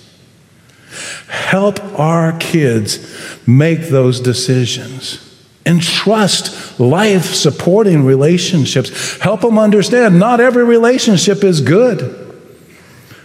Help 1.28 1.80
our 1.98 2.36
kids 2.38 3.46
make 3.46 3.82
those 3.88 4.20
decisions. 4.20 5.22
And 5.64 5.82
trust 5.82 6.78
life 6.78 7.34
supporting 7.34 8.04
relationships. 8.04 9.18
Help 9.18 9.40
them 9.40 9.58
understand 9.58 10.18
not 10.18 10.40
every 10.40 10.64
relationship 10.64 11.42
is 11.42 11.60
good. 11.60 12.25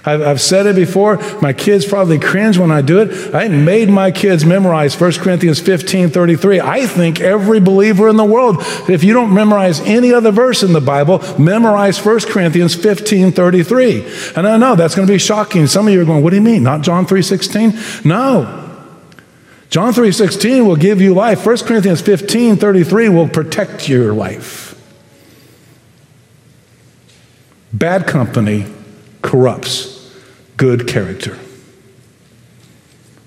I've, 0.04 0.22
I've, 0.22 0.42
said 0.42 0.66
it 0.66 0.76
before. 0.76 1.18
My 1.42 1.54
kids 1.54 1.86
probably 1.86 2.18
cringe 2.18 2.58
when 2.58 2.72
I 2.72 2.82
do 2.82 3.02
it. 3.02 3.36
I 3.36 3.48
made 3.50 3.88
my 3.88 4.10
kids 4.10 4.44
memorize 4.44 5.00
1 5.00 5.14
Corinthians 5.14 5.60
15 5.60 6.10
33. 6.10 6.60
I 6.60 6.88
think 6.88 7.22
every 7.22 7.60
believer 7.60 8.10
in 8.10 8.16
the 8.16 8.26
world, 8.26 8.58
if 8.90 9.04
you 9.04 9.14
don't 9.14 9.32
memorize 9.34 9.80
any 9.82 10.12
other 10.12 10.32
verse 10.32 10.64
in 10.64 10.74
the 10.74 10.82
Bible, 10.82 11.22
memorize 11.38 12.04
1 12.04 12.22
Corinthians 12.22 12.74
15 12.74 13.32
33. 13.32 14.34
And 14.36 14.48
I 14.48 14.58
know 14.58 14.76
that's 14.76 14.96
going 14.96 15.08
to 15.08 15.14
be 15.14 15.20
shocking. 15.20 15.68
Some 15.68 15.88
of 15.88 15.94
you 15.94 16.02
are 16.02 16.06
going, 16.06 16.24
What 16.24 16.32
do 16.32 16.36
you 16.36 16.42
mean? 16.42 16.64
Not 16.64 16.82
John 16.82 17.06
3 17.06 17.22
16? 17.22 17.74
No. 18.04 18.58
John 19.70 19.94
3 19.94 20.12
16 20.12 20.66
will 20.66 20.76
give 20.76 21.00
you 21.00 21.14
life. 21.14 21.46
1 21.46 21.58
Corinthians 21.60 22.02
15 22.02 22.58
33 22.58 23.10
will 23.10 23.30
protect 23.30 23.88
your 23.88 24.14
life. 24.14 24.70
Bad 27.72 28.08
company 28.08 28.66
corrupts 29.22 29.91
good 30.62 30.88
character. 30.88 31.40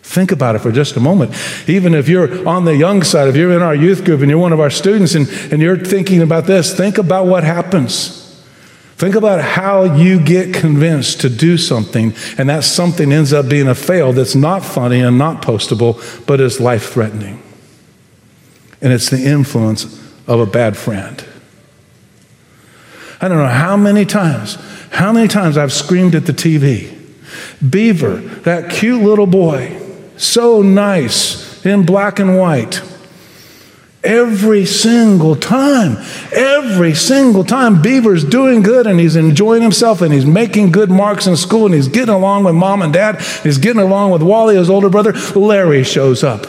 Think 0.05 0.31
about 0.31 0.55
it 0.55 0.61
for 0.61 0.71
just 0.71 0.95
a 0.95 1.00
moment. 1.00 1.35
Even 1.69 1.93
if 1.93 2.09
you're 2.09 2.49
on 2.49 2.64
the 2.64 2.76
young 2.76 3.03
side, 3.03 3.26
if 3.26 3.35
you're 3.35 3.50
in 3.50 3.61
our 3.61 3.75
youth 3.75 4.05
group 4.05 4.21
and 4.21 4.31
you're 4.31 4.38
one 4.38 4.53
of 4.53 4.61
our 4.61 4.71
students 4.71 5.17
and, 5.17 5.29
and 5.50 5.61
you're 5.61 5.76
thinking 5.76 6.23
about 6.23 6.45
this, 6.45 6.73
think 6.73 6.97
about 6.97 7.26
what 7.26 7.43
happens. 7.43 8.21
Think 8.99 9.17
about 9.17 9.41
how 9.41 9.97
you 9.97 10.21
get 10.21 10.55
convinced 10.55 11.23
to 11.23 11.29
do 11.29 11.59
something, 11.59 12.14
and 12.38 12.49
that 12.49 12.62
something 12.62 13.12
ends 13.12 13.33
up 13.33 13.49
being 13.49 13.67
a 13.67 13.75
fail 13.75 14.12
that's 14.12 14.37
not 14.37 14.64
funny 14.64 15.00
and 15.00 15.19
not 15.19 15.43
postable, 15.43 16.25
but 16.26 16.41
is 16.41 16.61
life 16.61 16.93
threatening. 16.93 17.43
And 18.81 18.93
it's 18.93 19.11
the 19.11 19.26
influence 19.26 19.87
of 20.29 20.38
a 20.38 20.47
bad 20.47 20.76
friend. 20.76 21.25
I 23.21 23.26
don't 23.26 23.38
know 23.38 23.49
how 23.49 23.76
many 23.76 24.05
times, 24.05 24.57
how 24.91 25.12
many 25.12 25.26
times 25.26 25.59
I've 25.59 25.73
screamed 25.73 26.14
at 26.14 26.26
the 26.26 26.33
TV 26.33 26.94
Beaver, 27.69 28.17
that 28.17 28.71
cute 28.71 29.03
little 29.03 29.26
boy, 29.26 29.81
so 30.17 30.62
nice 30.62 31.64
in 31.64 31.87
black 31.87 32.19
and 32.19 32.38
white. 32.38 32.83
Every 34.03 34.67
single 34.67 35.35
time, 35.35 35.97
every 36.31 36.93
single 36.93 37.43
time, 37.43 37.81
Beaver's 37.81 38.23
doing 38.23 38.61
good 38.61 38.87
and 38.87 39.00
he's 39.00 39.17
enjoying 39.17 39.62
himself 39.62 40.03
and 40.03 40.12
he's 40.12 40.26
making 40.26 40.73
good 40.73 40.91
marks 40.91 41.26
in 41.26 41.37
school 41.37 41.64
and 41.64 41.75
he's 41.75 41.88
getting 41.88 42.14
along 42.14 42.45
with 42.45 42.55
mom 42.55 42.83
and 42.83 42.93
dad. 42.93 43.23
He's 43.43 43.57
getting 43.57 43.81
along 43.81 44.11
with 44.11 44.23
Wally, 44.23 44.57
his 44.57 44.69
older 44.69 44.91
brother. 44.91 45.12
Larry 45.35 45.85
shows 45.85 46.23
up. 46.23 46.47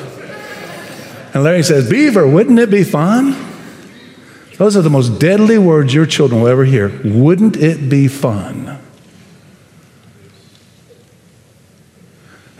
And 1.34 1.44
Larry 1.46 1.64
says, 1.64 1.90
Beaver, 1.90 2.28
wouldn't 2.28 2.60
it 2.60 2.70
be 2.70 2.84
fun? 2.84 3.36
Those 4.58 4.76
are 4.76 4.82
the 4.82 4.90
most 4.90 5.20
deadly 5.20 5.58
words 5.58 5.94
your 5.94 6.06
children 6.06 6.42
will 6.42 6.50
ever 6.50 6.66
hear. 6.66 6.90
Wouldn't 7.06 7.56
it 7.56 7.90
be 7.90 8.10
fun? 8.10 8.80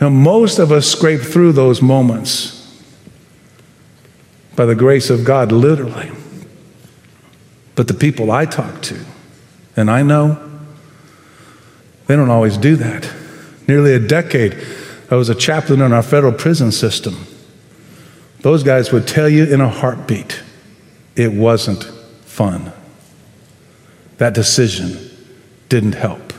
Now, 0.00 0.10
most 0.10 0.58
of 0.58 0.70
us 0.72 0.86
scrape 0.86 1.20
through 1.20 1.52
those 1.52 1.80
moments 1.80 2.52
by 4.54 4.66
the 4.66 4.74
grace 4.74 5.10
of 5.10 5.24
God, 5.24 5.52
literally. 5.52 6.10
But 7.74 7.88
the 7.88 7.94
people 7.94 8.30
I 8.30 8.46
talk 8.46 8.82
to, 8.82 9.04
and 9.76 9.90
I 9.90 10.02
know, 10.02 10.42
they 12.06 12.16
don't 12.16 12.30
always 12.30 12.56
do 12.56 12.76
that. 12.76 13.10
Nearly 13.68 13.94
a 13.94 13.98
decade, 13.98 14.56
I 15.10 15.16
was 15.16 15.28
a 15.28 15.34
chaplain 15.34 15.80
in 15.80 15.92
our 15.92 16.02
federal 16.02 16.32
prison 16.32 16.72
system. 16.72 17.26
Those 18.40 18.62
guys 18.62 18.92
would 18.92 19.06
tell 19.06 19.28
you 19.28 19.44
in 19.44 19.60
a 19.60 19.68
heartbeat 19.68 20.42
it 21.16 21.32
wasn't 21.32 21.84
fun. 22.24 22.72
that 24.18 24.34
decision 24.34 25.10
didn't 25.68 25.94
help. 25.94 26.32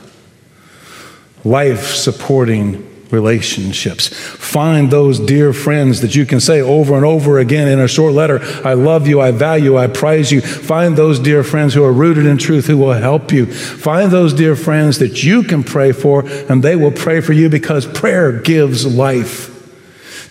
Life 1.43 1.93
supporting 1.93 2.96
relationships. 3.11 4.07
Find 4.07 4.91
those 4.91 5.19
dear 5.19 5.53
friends 5.53 6.01
that 6.01 6.15
you 6.15 6.25
can 6.25 6.39
say 6.39 6.61
over 6.61 6.95
and 6.95 7.05
over 7.05 7.39
again 7.39 7.67
in 7.67 7.79
a 7.79 7.87
short 7.87 8.13
letter 8.13 8.39
I 8.63 8.73
love 8.73 9.07
you, 9.07 9.21
I 9.21 9.31
value, 9.31 9.77
I 9.77 9.87
prize 9.87 10.31
you. 10.31 10.41
Find 10.41 10.95
those 10.95 11.19
dear 11.19 11.43
friends 11.43 11.73
who 11.73 11.83
are 11.83 11.93
rooted 11.93 12.25
in 12.25 12.37
truth 12.37 12.67
who 12.67 12.77
will 12.77 12.93
help 12.93 13.31
you. 13.31 13.45
Find 13.45 14.11
those 14.11 14.33
dear 14.33 14.55
friends 14.55 14.99
that 14.99 15.23
you 15.23 15.43
can 15.43 15.63
pray 15.63 15.91
for, 15.91 16.27
and 16.49 16.63
they 16.63 16.75
will 16.75 16.91
pray 16.91 17.21
for 17.21 17.33
you 17.33 17.49
because 17.49 17.85
prayer 17.85 18.31
gives 18.31 18.85
life. 18.85 19.56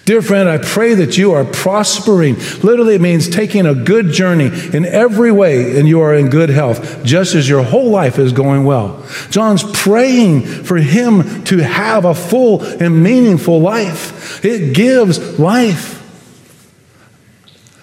Dear 0.06 0.22
friend, 0.22 0.48
I 0.48 0.58
pray 0.58 0.94
that 0.94 1.18
you 1.18 1.32
are 1.32 1.44
prospering. 1.44 2.36
Literally, 2.62 2.94
it 2.94 3.00
means 3.00 3.28
taking 3.28 3.66
a 3.66 3.74
good 3.74 4.12
journey 4.12 4.52
in 4.72 4.86
every 4.86 5.32
way 5.32 5.76
and 5.76 5.88
you 5.88 6.00
are 6.00 6.14
in 6.14 6.30
good 6.30 6.48
health, 6.48 7.02
just 7.04 7.34
as 7.34 7.48
your 7.48 7.64
whole 7.64 7.90
life 7.90 8.16
is 8.16 8.32
going 8.32 8.62
well. 8.62 9.04
John's 9.30 9.64
praying 9.72 10.42
for 10.42 10.76
him 10.76 11.42
to 11.46 11.58
have 11.58 12.04
a 12.04 12.14
full 12.14 12.62
and 12.62 13.02
meaningful 13.02 13.60
life. 13.60 14.44
It 14.44 14.76
gives 14.76 15.40
life. 15.40 15.94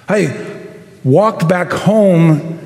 I 0.07 0.71
walked 1.03 1.49
back 1.49 1.73
home 1.73 2.62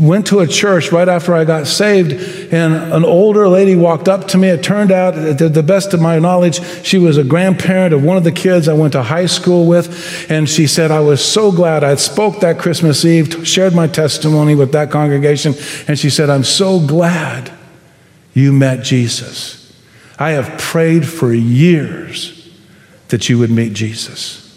went 0.00 0.26
to 0.26 0.40
a 0.40 0.46
church 0.46 0.90
right 0.90 1.08
after 1.08 1.32
I 1.34 1.44
got 1.44 1.68
saved, 1.68 2.12
and 2.52 2.74
an 2.74 3.04
older 3.04 3.48
lady 3.48 3.76
walked 3.76 4.08
up 4.08 4.26
to 4.28 4.38
me. 4.38 4.48
It 4.48 4.62
turned 4.62 4.90
out, 4.90 5.12
to 5.38 5.48
the 5.48 5.62
best 5.62 5.94
of 5.94 6.00
my 6.00 6.18
knowledge, 6.18 6.60
she 6.84 6.98
was 6.98 7.16
a 7.16 7.22
grandparent 7.22 7.94
of 7.94 8.02
one 8.02 8.16
of 8.16 8.24
the 8.24 8.32
kids 8.32 8.66
I 8.66 8.72
went 8.72 8.94
to 8.94 9.02
high 9.04 9.26
school 9.26 9.66
with. 9.66 10.28
And 10.28 10.48
she 10.48 10.66
said, 10.66 10.90
I 10.90 10.98
was 11.00 11.24
so 11.24 11.52
glad 11.52 11.84
I 11.84 11.94
spoke 11.94 12.40
that 12.40 12.58
Christmas 12.58 13.04
Eve, 13.04 13.46
shared 13.46 13.72
my 13.72 13.86
testimony 13.86 14.56
with 14.56 14.72
that 14.72 14.90
congregation. 14.90 15.54
And 15.86 15.96
she 15.96 16.10
said, 16.10 16.28
I'm 16.28 16.44
so 16.44 16.84
glad 16.84 17.52
you 18.34 18.52
met 18.52 18.82
Jesus. 18.82 19.80
I 20.18 20.30
have 20.30 20.58
prayed 20.58 21.06
for 21.06 21.32
years 21.32 22.52
that 23.08 23.28
you 23.28 23.38
would 23.38 23.50
meet 23.50 23.74
Jesus. 23.74 24.47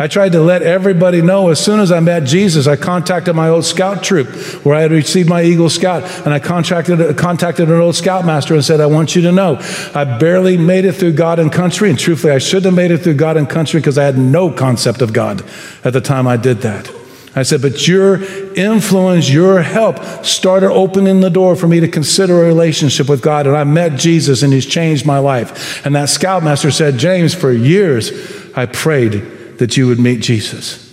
I 0.00 0.06
tried 0.06 0.32
to 0.32 0.40
let 0.40 0.62
everybody 0.62 1.22
know 1.22 1.48
as 1.48 1.62
soon 1.62 1.80
as 1.80 1.90
I 1.90 1.98
met 1.98 2.24
Jesus, 2.24 2.68
I 2.68 2.76
contacted 2.76 3.34
my 3.34 3.48
old 3.48 3.64
scout 3.64 4.04
troop 4.04 4.28
where 4.64 4.76
I 4.76 4.82
had 4.82 4.92
received 4.92 5.28
my 5.28 5.42
Eagle 5.42 5.68
Scout, 5.68 6.04
and 6.24 6.32
I 6.32 6.38
contracted, 6.38 7.16
contacted 7.16 7.68
an 7.68 7.80
old 7.80 7.96
scoutmaster 7.96 8.54
and 8.54 8.64
said, 8.64 8.80
I 8.80 8.86
want 8.86 9.16
you 9.16 9.22
to 9.22 9.32
know, 9.32 9.58
I 9.94 10.04
barely 10.04 10.56
made 10.56 10.84
it 10.84 10.92
through 10.92 11.14
God 11.14 11.40
and 11.40 11.52
country, 11.52 11.90
and 11.90 11.98
truthfully, 11.98 12.32
I 12.32 12.38
should 12.38 12.64
have 12.64 12.74
made 12.74 12.92
it 12.92 12.98
through 12.98 13.14
God 13.14 13.36
and 13.36 13.50
country 13.50 13.80
because 13.80 13.98
I 13.98 14.04
had 14.04 14.16
no 14.16 14.52
concept 14.52 15.02
of 15.02 15.12
God 15.12 15.44
at 15.82 15.92
the 15.92 16.00
time 16.00 16.28
I 16.28 16.36
did 16.36 16.58
that. 16.58 16.88
I 17.34 17.42
said, 17.42 17.62
but 17.62 17.86
your 17.86 18.22
influence, 18.54 19.30
your 19.30 19.62
help 19.62 20.24
started 20.24 20.70
opening 20.70 21.20
the 21.20 21.30
door 21.30 21.54
for 21.54 21.68
me 21.68 21.78
to 21.80 21.86
consider 21.86 22.42
a 22.42 22.46
relationship 22.46 23.08
with 23.08 23.22
God. 23.22 23.46
And 23.46 23.56
I 23.56 23.62
met 23.62 23.96
Jesus 23.96 24.42
and 24.42 24.52
he's 24.52 24.66
changed 24.66 25.06
my 25.06 25.18
life. 25.18 25.84
And 25.86 25.94
that 25.94 26.08
scoutmaster 26.08 26.72
said, 26.72 26.98
James, 26.98 27.34
for 27.34 27.52
years 27.52 28.10
I 28.56 28.66
prayed 28.66 29.37
that 29.58 29.76
you 29.76 29.86
would 29.86 29.98
meet 29.98 30.20
Jesus. 30.20 30.84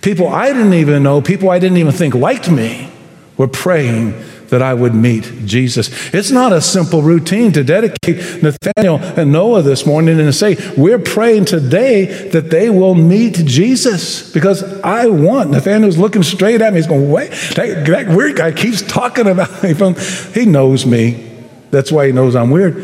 People 0.00 0.28
I 0.28 0.52
didn't 0.52 0.74
even 0.74 1.02
know, 1.02 1.22
people 1.22 1.50
I 1.50 1.58
didn't 1.58 1.78
even 1.78 1.92
think 1.92 2.14
liked 2.14 2.50
me, 2.50 2.90
were 3.36 3.48
praying 3.48 4.14
that 4.48 4.60
I 4.60 4.74
would 4.74 4.94
meet 4.94 5.32
Jesus. 5.46 5.88
It's 6.12 6.30
not 6.30 6.52
a 6.52 6.60
simple 6.60 7.00
routine 7.00 7.52
to 7.52 7.64
dedicate 7.64 8.42
Nathaniel 8.42 8.98
and 8.98 9.32
Noah 9.32 9.62
this 9.62 9.86
morning 9.86 10.20
and 10.20 10.34
say, 10.34 10.56
We're 10.76 10.98
praying 10.98 11.46
today 11.46 12.28
that 12.28 12.50
they 12.50 12.68
will 12.68 12.94
meet 12.94 13.36
Jesus 13.46 14.30
because 14.30 14.62
I 14.82 15.06
want. 15.06 15.50
Nathaniel's 15.50 15.96
looking 15.96 16.22
straight 16.22 16.60
at 16.60 16.74
me. 16.74 16.80
He's 16.80 16.86
going, 16.86 17.10
Wait, 17.10 17.30
that, 17.56 17.86
that 17.86 18.08
weird 18.14 18.36
guy 18.36 18.52
keeps 18.52 18.82
talking 18.82 19.26
about 19.26 19.62
me. 19.62 19.72
From, 19.72 19.94
He 20.34 20.44
knows 20.44 20.84
me. 20.84 21.30
That's 21.70 21.90
why 21.90 22.06
he 22.06 22.12
knows 22.12 22.36
I'm 22.36 22.50
weird. 22.50 22.76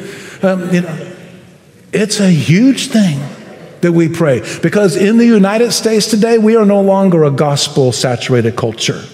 Um, 0.42 0.72
you 0.72 0.80
know, 0.80 1.14
it's 1.92 2.20
a 2.20 2.30
huge 2.30 2.88
thing 2.88 3.21
that 3.80 3.93
we 3.93 4.08
pray. 4.08 4.43
Because 4.60 4.97
in 4.97 5.19
the 5.19 5.26
United 5.26 5.73
States 5.73 6.06
today, 6.06 6.38
we 6.38 6.56
are 6.56 6.64
no 6.64 6.80
longer 6.80 7.25
a 7.25 7.30
gospel 7.30 7.93
saturated 7.93 8.56
culture. 8.56 9.04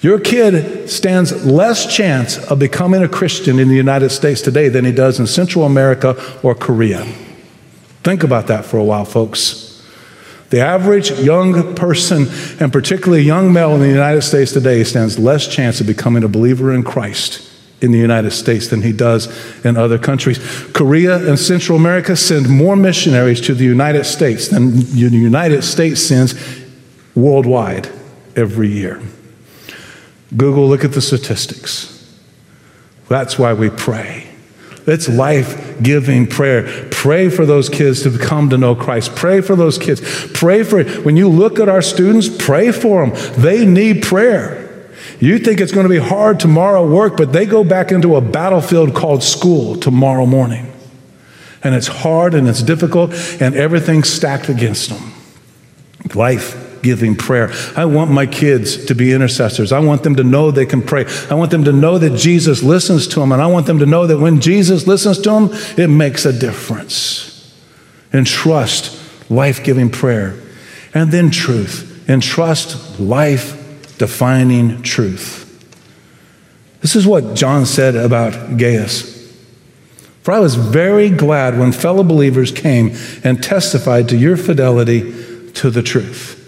Your 0.00 0.18
kid 0.18 0.90
stands 0.90 1.46
less 1.46 1.94
chance 1.94 2.38
of 2.50 2.58
becoming 2.58 3.02
a 3.02 3.08
Christian 3.08 3.58
in 3.58 3.68
the 3.68 3.76
United 3.76 4.10
States 4.10 4.40
today 4.40 4.68
than 4.68 4.84
he 4.84 4.92
does 4.92 5.20
in 5.20 5.26
Central 5.26 5.64
America 5.64 6.16
or 6.42 6.54
Korea. 6.54 7.04
Think 8.02 8.24
about 8.24 8.48
that 8.48 8.64
for 8.64 8.78
a 8.78 8.84
while, 8.84 9.04
folks. 9.04 9.68
The 10.50 10.60
average 10.60 11.12
young 11.12 11.74
person, 11.76 12.26
and 12.60 12.72
particularly 12.72 13.22
young 13.22 13.52
male 13.52 13.74
in 13.74 13.80
the 13.80 13.88
United 13.88 14.22
States 14.22 14.52
today, 14.52 14.82
stands 14.84 15.18
less 15.18 15.46
chance 15.46 15.80
of 15.80 15.86
becoming 15.86 16.24
a 16.24 16.28
believer 16.28 16.74
in 16.74 16.82
Christ 16.82 17.51
in 17.82 17.90
the 17.90 17.98
United 17.98 18.30
States 18.30 18.68
than 18.68 18.80
he 18.82 18.92
does 18.92 19.28
in 19.64 19.76
other 19.76 19.98
countries. 19.98 20.38
Korea 20.72 21.28
and 21.28 21.38
Central 21.38 21.76
America 21.76 22.16
send 22.16 22.48
more 22.48 22.76
missionaries 22.76 23.40
to 23.42 23.54
the 23.54 23.64
United 23.64 24.04
States 24.04 24.48
than 24.48 24.70
the 24.70 25.08
United 25.10 25.62
States 25.62 26.00
sends 26.00 26.34
worldwide 27.14 27.90
every 28.36 28.68
year. 28.68 29.02
Google, 30.34 30.68
look 30.68 30.84
at 30.84 30.92
the 30.92 31.02
statistics. 31.02 31.98
That's 33.08 33.38
why 33.38 33.52
we 33.52 33.68
pray. 33.68 34.28
It's 34.86 35.08
life 35.08 35.80
giving 35.82 36.26
prayer. 36.26 36.88
Pray 36.90 37.28
for 37.28 37.44
those 37.44 37.68
kids 37.68 38.02
to 38.02 38.18
come 38.18 38.50
to 38.50 38.58
know 38.58 38.74
Christ. 38.74 39.14
Pray 39.14 39.40
for 39.40 39.54
those 39.54 39.78
kids. 39.78 40.00
Pray 40.32 40.62
for, 40.62 40.82
when 41.02 41.16
you 41.16 41.28
look 41.28 41.60
at 41.60 41.68
our 41.68 41.82
students, 41.82 42.28
pray 42.28 42.72
for 42.72 43.06
them. 43.06 43.42
They 43.42 43.66
need 43.66 44.02
prayer. 44.02 44.61
You 45.22 45.38
think 45.38 45.60
it's 45.60 45.70
going 45.70 45.84
to 45.84 45.88
be 45.88 46.00
hard 46.00 46.40
tomorrow 46.40 46.84
work, 46.84 47.16
but 47.16 47.32
they 47.32 47.46
go 47.46 47.62
back 47.62 47.92
into 47.92 48.16
a 48.16 48.20
battlefield 48.20 48.92
called 48.92 49.22
school 49.22 49.76
tomorrow 49.76 50.26
morning. 50.26 50.72
And 51.62 51.76
it's 51.76 51.86
hard 51.86 52.34
and 52.34 52.48
it's 52.48 52.60
difficult, 52.60 53.14
and 53.40 53.54
everything's 53.54 54.08
stacked 54.08 54.48
against 54.48 54.90
them. 54.90 55.12
Life 56.16 56.82
giving 56.82 57.14
prayer. 57.14 57.52
I 57.76 57.84
want 57.84 58.10
my 58.10 58.26
kids 58.26 58.86
to 58.86 58.96
be 58.96 59.12
intercessors. 59.12 59.70
I 59.70 59.78
want 59.78 60.02
them 60.02 60.16
to 60.16 60.24
know 60.24 60.50
they 60.50 60.66
can 60.66 60.82
pray. 60.82 61.04
I 61.30 61.34
want 61.34 61.52
them 61.52 61.62
to 61.64 61.72
know 61.72 61.98
that 61.98 62.18
Jesus 62.18 62.64
listens 62.64 63.06
to 63.06 63.20
them, 63.20 63.30
and 63.30 63.40
I 63.40 63.46
want 63.46 63.66
them 63.66 63.78
to 63.78 63.86
know 63.86 64.08
that 64.08 64.18
when 64.18 64.40
Jesus 64.40 64.88
listens 64.88 65.18
to 65.18 65.30
them, 65.30 65.50
it 65.78 65.86
makes 65.86 66.26
a 66.26 66.36
difference. 66.36 67.56
And 68.12 68.26
trust 68.26 68.98
life 69.30 69.62
giving 69.62 69.88
prayer. 69.88 70.34
And 70.92 71.12
then 71.12 71.30
truth. 71.30 72.08
And 72.08 72.20
trust 72.20 72.98
life 72.98 73.61
defining 74.02 74.82
truth. 74.82 75.48
This 76.80 76.96
is 76.96 77.06
what 77.06 77.36
John 77.36 77.66
said 77.66 77.94
about 77.94 78.56
Gaius. 78.56 79.32
For 80.22 80.32
I 80.32 80.40
was 80.40 80.56
very 80.56 81.08
glad 81.08 81.56
when 81.56 81.70
fellow 81.70 82.02
believers 82.02 82.50
came 82.50 82.96
and 83.22 83.40
testified 83.40 84.08
to 84.08 84.16
your 84.16 84.36
fidelity 84.36 85.52
to 85.52 85.70
the 85.70 85.84
truth. 85.84 86.40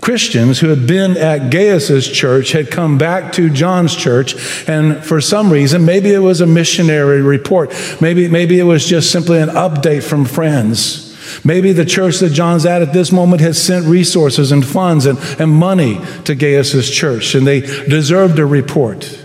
Christians 0.00 0.60
who 0.60 0.68
had 0.68 0.86
been 0.86 1.18
at 1.18 1.50
Gaius's 1.50 2.08
church 2.08 2.52
had 2.52 2.70
come 2.70 2.96
back 2.96 3.34
to 3.34 3.50
John's 3.50 3.94
church, 3.94 4.34
and 4.66 5.04
for 5.04 5.20
some 5.20 5.52
reason, 5.52 5.84
maybe 5.84 6.10
it 6.10 6.20
was 6.20 6.40
a 6.40 6.46
missionary 6.46 7.20
report, 7.20 7.74
maybe, 8.00 8.28
maybe 8.28 8.58
it 8.58 8.64
was 8.64 8.86
just 8.86 9.12
simply 9.12 9.38
an 9.42 9.50
update 9.50 10.02
from 10.02 10.24
friends. 10.24 11.07
Maybe 11.44 11.72
the 11.72 11.84
church 11.84 12.18
that 12.18 12.30
John's 12.30 12.66
at 12.66 12.82
at 12.82 12.92
this 12.92 13.12
moment 13.12 13.40
has 13.40 13.60
sent 13.60 13.86
resources 13.86 14.52
and 14.52 14.64
funds 14.64 15.06
and, 15.06 15.18
and 15.40 15.50
money 15.50 16.00
to 16.24 16.34
Gaius' 16.34 16.90
church, 16.90 17.34
and 17.34 17.46
they 17.46 17.60
deserved 17.60 18.38
a 18.38 18.46
report. 18.46 19.24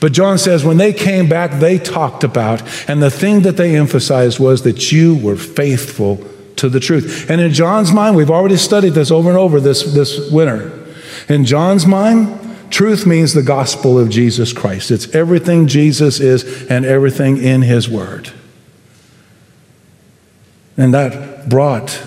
But 0.00 0.12
John 0.12 0.38
says 0.38 0.64
when 0.64 0.76
they 0.76 0.92
came 0.92 1.28
back, 1.28 1.60
they 1.60 1.78
talked 1.78 2.24
about, 2.24 2.62
and 2.88 3.02
the 3.02 3.10
thing 3.10 3.42
that 3.42 3.56
they 3.56 3.76
emphasized 3.76 4.38
was 4.38 4.62
that 4.62 4.92
you 4.92 5.16
were 5.16 5.36
faithful 5.36 6.24
to 6.56 6.68
the 6.68 6.80
truth. 6.80 7.28
And 7.30 7.40
in 7.40 7.52
John's 7.52 7.92
mind, 7.92 8.16
we've 8.16 8.30
already 8.30 8.56
studied 8.56 8.94
this 8.94 9.10
over 9.10 9.28
and 9.28 9.38
over 9.38 9.60
this, 9.60 9.82
this 9.94 10.30
winter. 10.30 10.72
In 11.28 11.44
John's 11.44 11.86
mind, 11.86 12.70
truth 12.70 13.06
means 13.06 13.34
the 13.34 13.42
gospel 13.42 13.98
of 13.98 14.08
Jesus 14.08 14.52
Christ. 14.52 14.90
It's 14.90 15.14
everything 15.14 15.66
Jesus 15.66 16.20
is 16.20 16.66
and 16.66 16.84
everything 16.84 17.38
in 17.38 17.62
his 17.62 17.88
word. 17.88 18.32
And 20.76 20.92
that 20.94 21.48
brought 21.48 22.04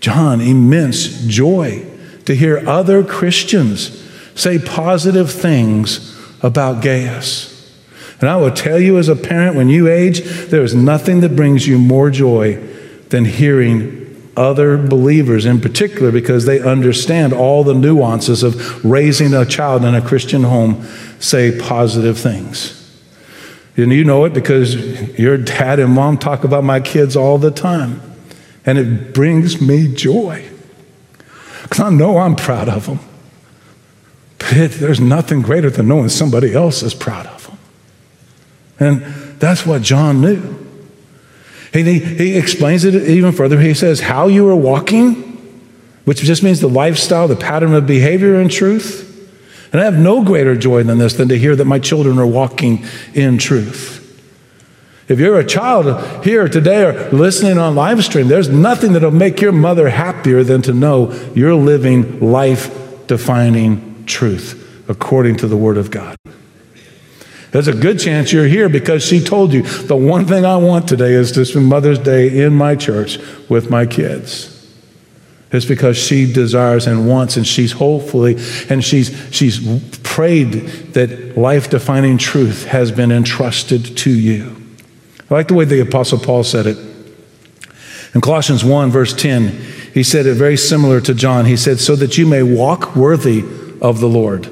John 0.00 0.40
immense 0.40 1.24
joy 1.26 1.86
to 2.24 2.34
hear 2.34 2.66
other 2.68 3.04
Christians 3.04 3.98
say 4.34 4.58
positive 4.58 5.30
things 5.30 6.18
about 6.42 6.82
Gaius. 6.82 7.50
And 8.20 8.30
I 8.30 8.36
will 8.36 8.52
tell 8.52 8.78
you 8.78 8.98
as 8.98 9.08
a 9.08 9.16
parent, 9.16 9.56
when 9.56 9.68
you 9.68 9.88
age, 9.88 10.22
there 10.22 10.62
is 10.62 10.74
nothing 10.74 11.20
that 11.20 11.36
brings 11.36 11.66
you 11.66 11.78
more 11.78 12.10
joy 12.10 12.54
than 13.08 13.24
hearing 13.24 14.02
other 14.36 14.78
believers 14.78 15.44
in 15.44 15.60
particular 15.60 16.10
because 16.10 16.46
they 16.46 16.60
understand 16.60 17.32
all 17.32 17.64
the 17.64 17.74
nuances 17.74 18.42
of 18.42 18.84
raising 18.84 19.34
a 19.34 19.44
child 19.44 19.84
in 19.84 19.94
a 19.94 20.00
Christian 20.00 20.44
home 20.44 20.84
say 21.18 21.58
positive 21.58 22.18
things. 22.18 22.81
And 23.76 23.92
you 23.92 24.04
know 24.04 24.24
it 24.24 24.34
because 24.34 24.74
your 25.18 25.38
dad 25.38 25.78
and 25.78 25.92
mom 25.92 26.18
talk 26.18 26.44
about 26.44 26.64
my 26.64 26.80
kids 26.80 27.16
all 27.16 27.38
the 27.38 27.50
time. 27.50 28.00
And 28.66 28.78
it 28.78 29.14
brings 29.14 29.60
me 29.60 29.92
joy. 29.92 30.48
Because 31.62 31.80
I 31.80 31.90
know 31.90 32.18
I'm 32.18 32.36
proud 32.36 32.68
of 32.68 32.86
them. 32.86 33.00
it, 34.40 34.72
there's 34.72 35.00
nothing 35.00 35.42
greater 35.42 35.70
than 35.70 35.88
knowing 35.88 36.10
somebody 36.10 36.54
else 36.54 36.82
is 36.82 36.94
proud 36.94 37.26
of 37.26 37.46
them. 37.46 37.58
And 38.78 39.40
that's 39.40 39.64
what 39.64 39.82
John 39.82 40.20
knew. 40.20 40.58
He, 41.72 41.98
he 41.98 42.36
explains 42.36 42.84
it 42.84 42.94
even 42.94 43.32
further. 43.32 43.58
He 43.58 43.72
says, 43.72 44.00
How 44.00 44.26
you 44.26 44.46
are 44.48 44.56
walking, 44.56 45.14
which 46.04 46.20
just 46.20 46.42
means 46.42 46.60
the 46.60 46.68
lifestyle, 46.68 47.26
the 47.26 47.36
pattern 47.36 47.72
of 47.72 47.86
behavior 47.86 48.38
in 48.38 48.50
truth. 48.50 49.08
And 49.72 49.80
I 49.80 49.84
have 49.84 49.98
no 49.98 50.22
greater 50.22 50.54
joy 50.54 50.82
than 50.82 50.98
this 50.98 51.14
than 51.14 51.28
to 51.28 51.38
hear 51.38 51.56
that 51.56 51.64
my 51.64 51.78
children 51.78 52.18
are 52.18 52.26
walking 52.26 52.84
in 53.14 53.38
truth. 53.38 54.00
If 55.08 55.18
you're 55.18 55.38
a 55.38 55.44
child 55.44 56.24
here 56.24 56.48
today 56.48 56.84
or 56.84 57.10
listening 57.10 57.58
on 57.58 57.74
live 57.74 58.04
stream, 58.04 58.28
there's 58.28 58.48
nothing 58.48 58.92
that'll 58.92 59.10
make 59.10 59.40
your 59.40 59.52
mother 59.52 59.88
happier 59.88 60.44
than 60.44 60.62
to 60.62 60.72
know 60.72 61.12
you're 61.34 61.54
living 61.54 62.20
life 62.20 63.06
defining 63.06 64.04
truth 64.06 64.58
according 64.88 65.36
to 65.36 65.48
the 65.48 65.56
Word 65.56 65.76
of 65.76 65.90
God. 65.90 66.16
There's 67.50 67.68
a 67.68 67.74
good 67.74 67.98
chance 67.98 68.32
you're 68.32 68.46
here 68.46 68.68
because 68.68 69.04
she 69.04 69.20
told 69.20 69.52
you 69.52 69.62
the 69.62 69.96
one 69.96 70.24
thing 70.24 70.46
I 70.46 70.56
want 70.56 70.88
today 70.88 71.12
is 71.12 71.32
to 71.32 71.44
spend 71.44 71.66
Mother's 71.66 71.98
Day 71.98 72.42
in 72.42 72.54
my 72.54 72.76
church 72.76 73.18
with 73.50 73.70
my 73.70 73.84
kids. 73.84 74.61
It's 75.52 75.66
because 75.66 75.98
she 75.98 76.30
desires 76.32 76.86
and 76.86 77.06
wants, 77.06 77.36
and 77.36 77.46
she's 77.46 77.72
hopefully, 77.72 78.36
and 78.70 78.82
she's, 78.82 79.14
she's 79.30 79.60
prayed 79.98 80.52
that 80.94 81.36
life 81.36 81.68
defining 81.70 82.18
truth 82.18 82.66
has 82.66 82.90
been 82.90 83.12
entrusted 83.12 83.96
to 83.98 84.10
you. 84.10 84.56
I 85.30 85.34
like 85.34 85.48
the 85.48 85.54
way 85.54 85.64
the 85.64 85.80
Apostle 85.80 86.18
Paul 86.18 86.44
said 86.44 86.66
it. 86.66 86.78
In 88.14 88.20
Colossians 88.20 88.64
1, 88.64 88.90
verse 88.90 89.14
10, 89.14 89.48
he 89.94 90.02
said 90.02 90.26
it 90.26 90.34
very 90.34 90.56
similar 90.56 91.00
to 91.02 91.14
John. 91.14 91.44
He 91.44 91.56
said, 91.56 91.78
So 91.78 91.96
that 91.96 92.16
you 92.16 92.26
may 92.26 92.42
walk 92.42 92.96
worthy 92.96 93.40
of 93.80 94.00
the 94.00 94.08
Lord, 94.08 94.46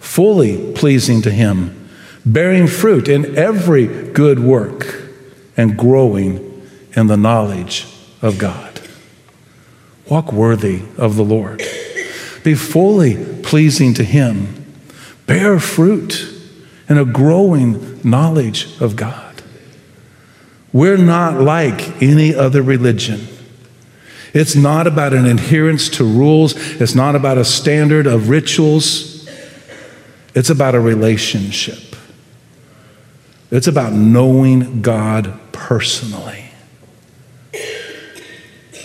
fully 0.00 0.72
pleasing 0.74 1.22
to 1.22 1.30
him 1.30 1.80
bearing 2.24 2.66
fruit 2.66 3.08
in 3.08 3.36
every 3.36 3.86
good 4.12 4.38
work 4.38 5.02
and 5.56 5.76
growing 5.76 6.68
in 6.96 7.06
the 7.06 7.16
knowledge 7.16 7.86
of 8.22 8.38
God. 8.38 8.73
Walk 10.08 10.32
worthy 10.32 10.82
of 10.98 11.16
the 11.16 11.24
Lord. 11.24 11.62
Be 12.42 12.54
fully 12.54 13.42
pleasing 13.42 13.94
to 13.94 14.04
Him. 14.04 14.64
Bear 15.26 15.58
fruit 15.58 16.30
in 16.88 16.98
a 16.98 17.04
growing 17.04 18.00
knowledge 18.02 18.80
of 18.80 18.96
God. 18.96 19.42
We're 20.72 20.98
not 20.98 21.40
like 21.40 22.02
any 22.02 22.34
other 22.34 22.62
religion. 22.62 23.28
It's 24.34 24.56
not 24.56 24.86
about 24.86 25.14
an 25.14 25.26
adherence 25.26 25.88
to 25.90 26.04
rules, 26.04 26.56
it's 26.80 26.94
not 26.94 27.14
about 27.14 27.38
a 27.38 27.44
standard 27.44 28.06
of 28.06 28.28
rituals, 28.28 29.28
it's 30.34 30.50
about 30.50 30.74
a 30.74 30.80
relationship. 30.80 31.94
It's 33.52 33.68
about 33.68 33.92
knowing 33.92 34.82
God 34.82 35.38
personally. 35.52 36.50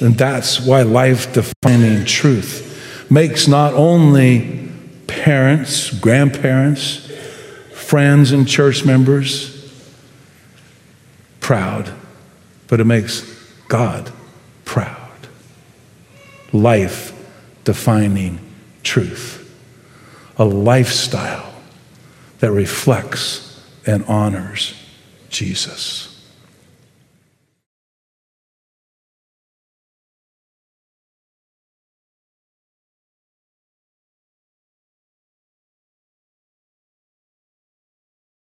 And 0.01 0.17
that's 0.17 0.59
why 0.59 0.83
life 0.83 1.33
defining 1.33 2.05
truth 2.05 2.65
makes 3.09 3.47
not 3.47 3.73
only 3.73 4.69
parents, 5.07 5.91
grandparents, 5.99 7.09
friends, 7.73 8.31
and 8.31 8.47
church 8.47 8.85
members 8.85 9.55
proud, 11.39 11.91
but 12.67 12.79
it 12.79 12.85
makes 12.85 13.23
God 13.67 14.11
proud. 14.63 15.27
Life 16.53 17.13
defining 17.63 18.39
truth. 18.83 19.35
A 20.37 20.45
lifestyle 20.45 21.53
that 22.39 22.51
reflects 22.51 23.63
and 23.85 24.05
honors 24.05 24.73
Jesus. 25.29 26.08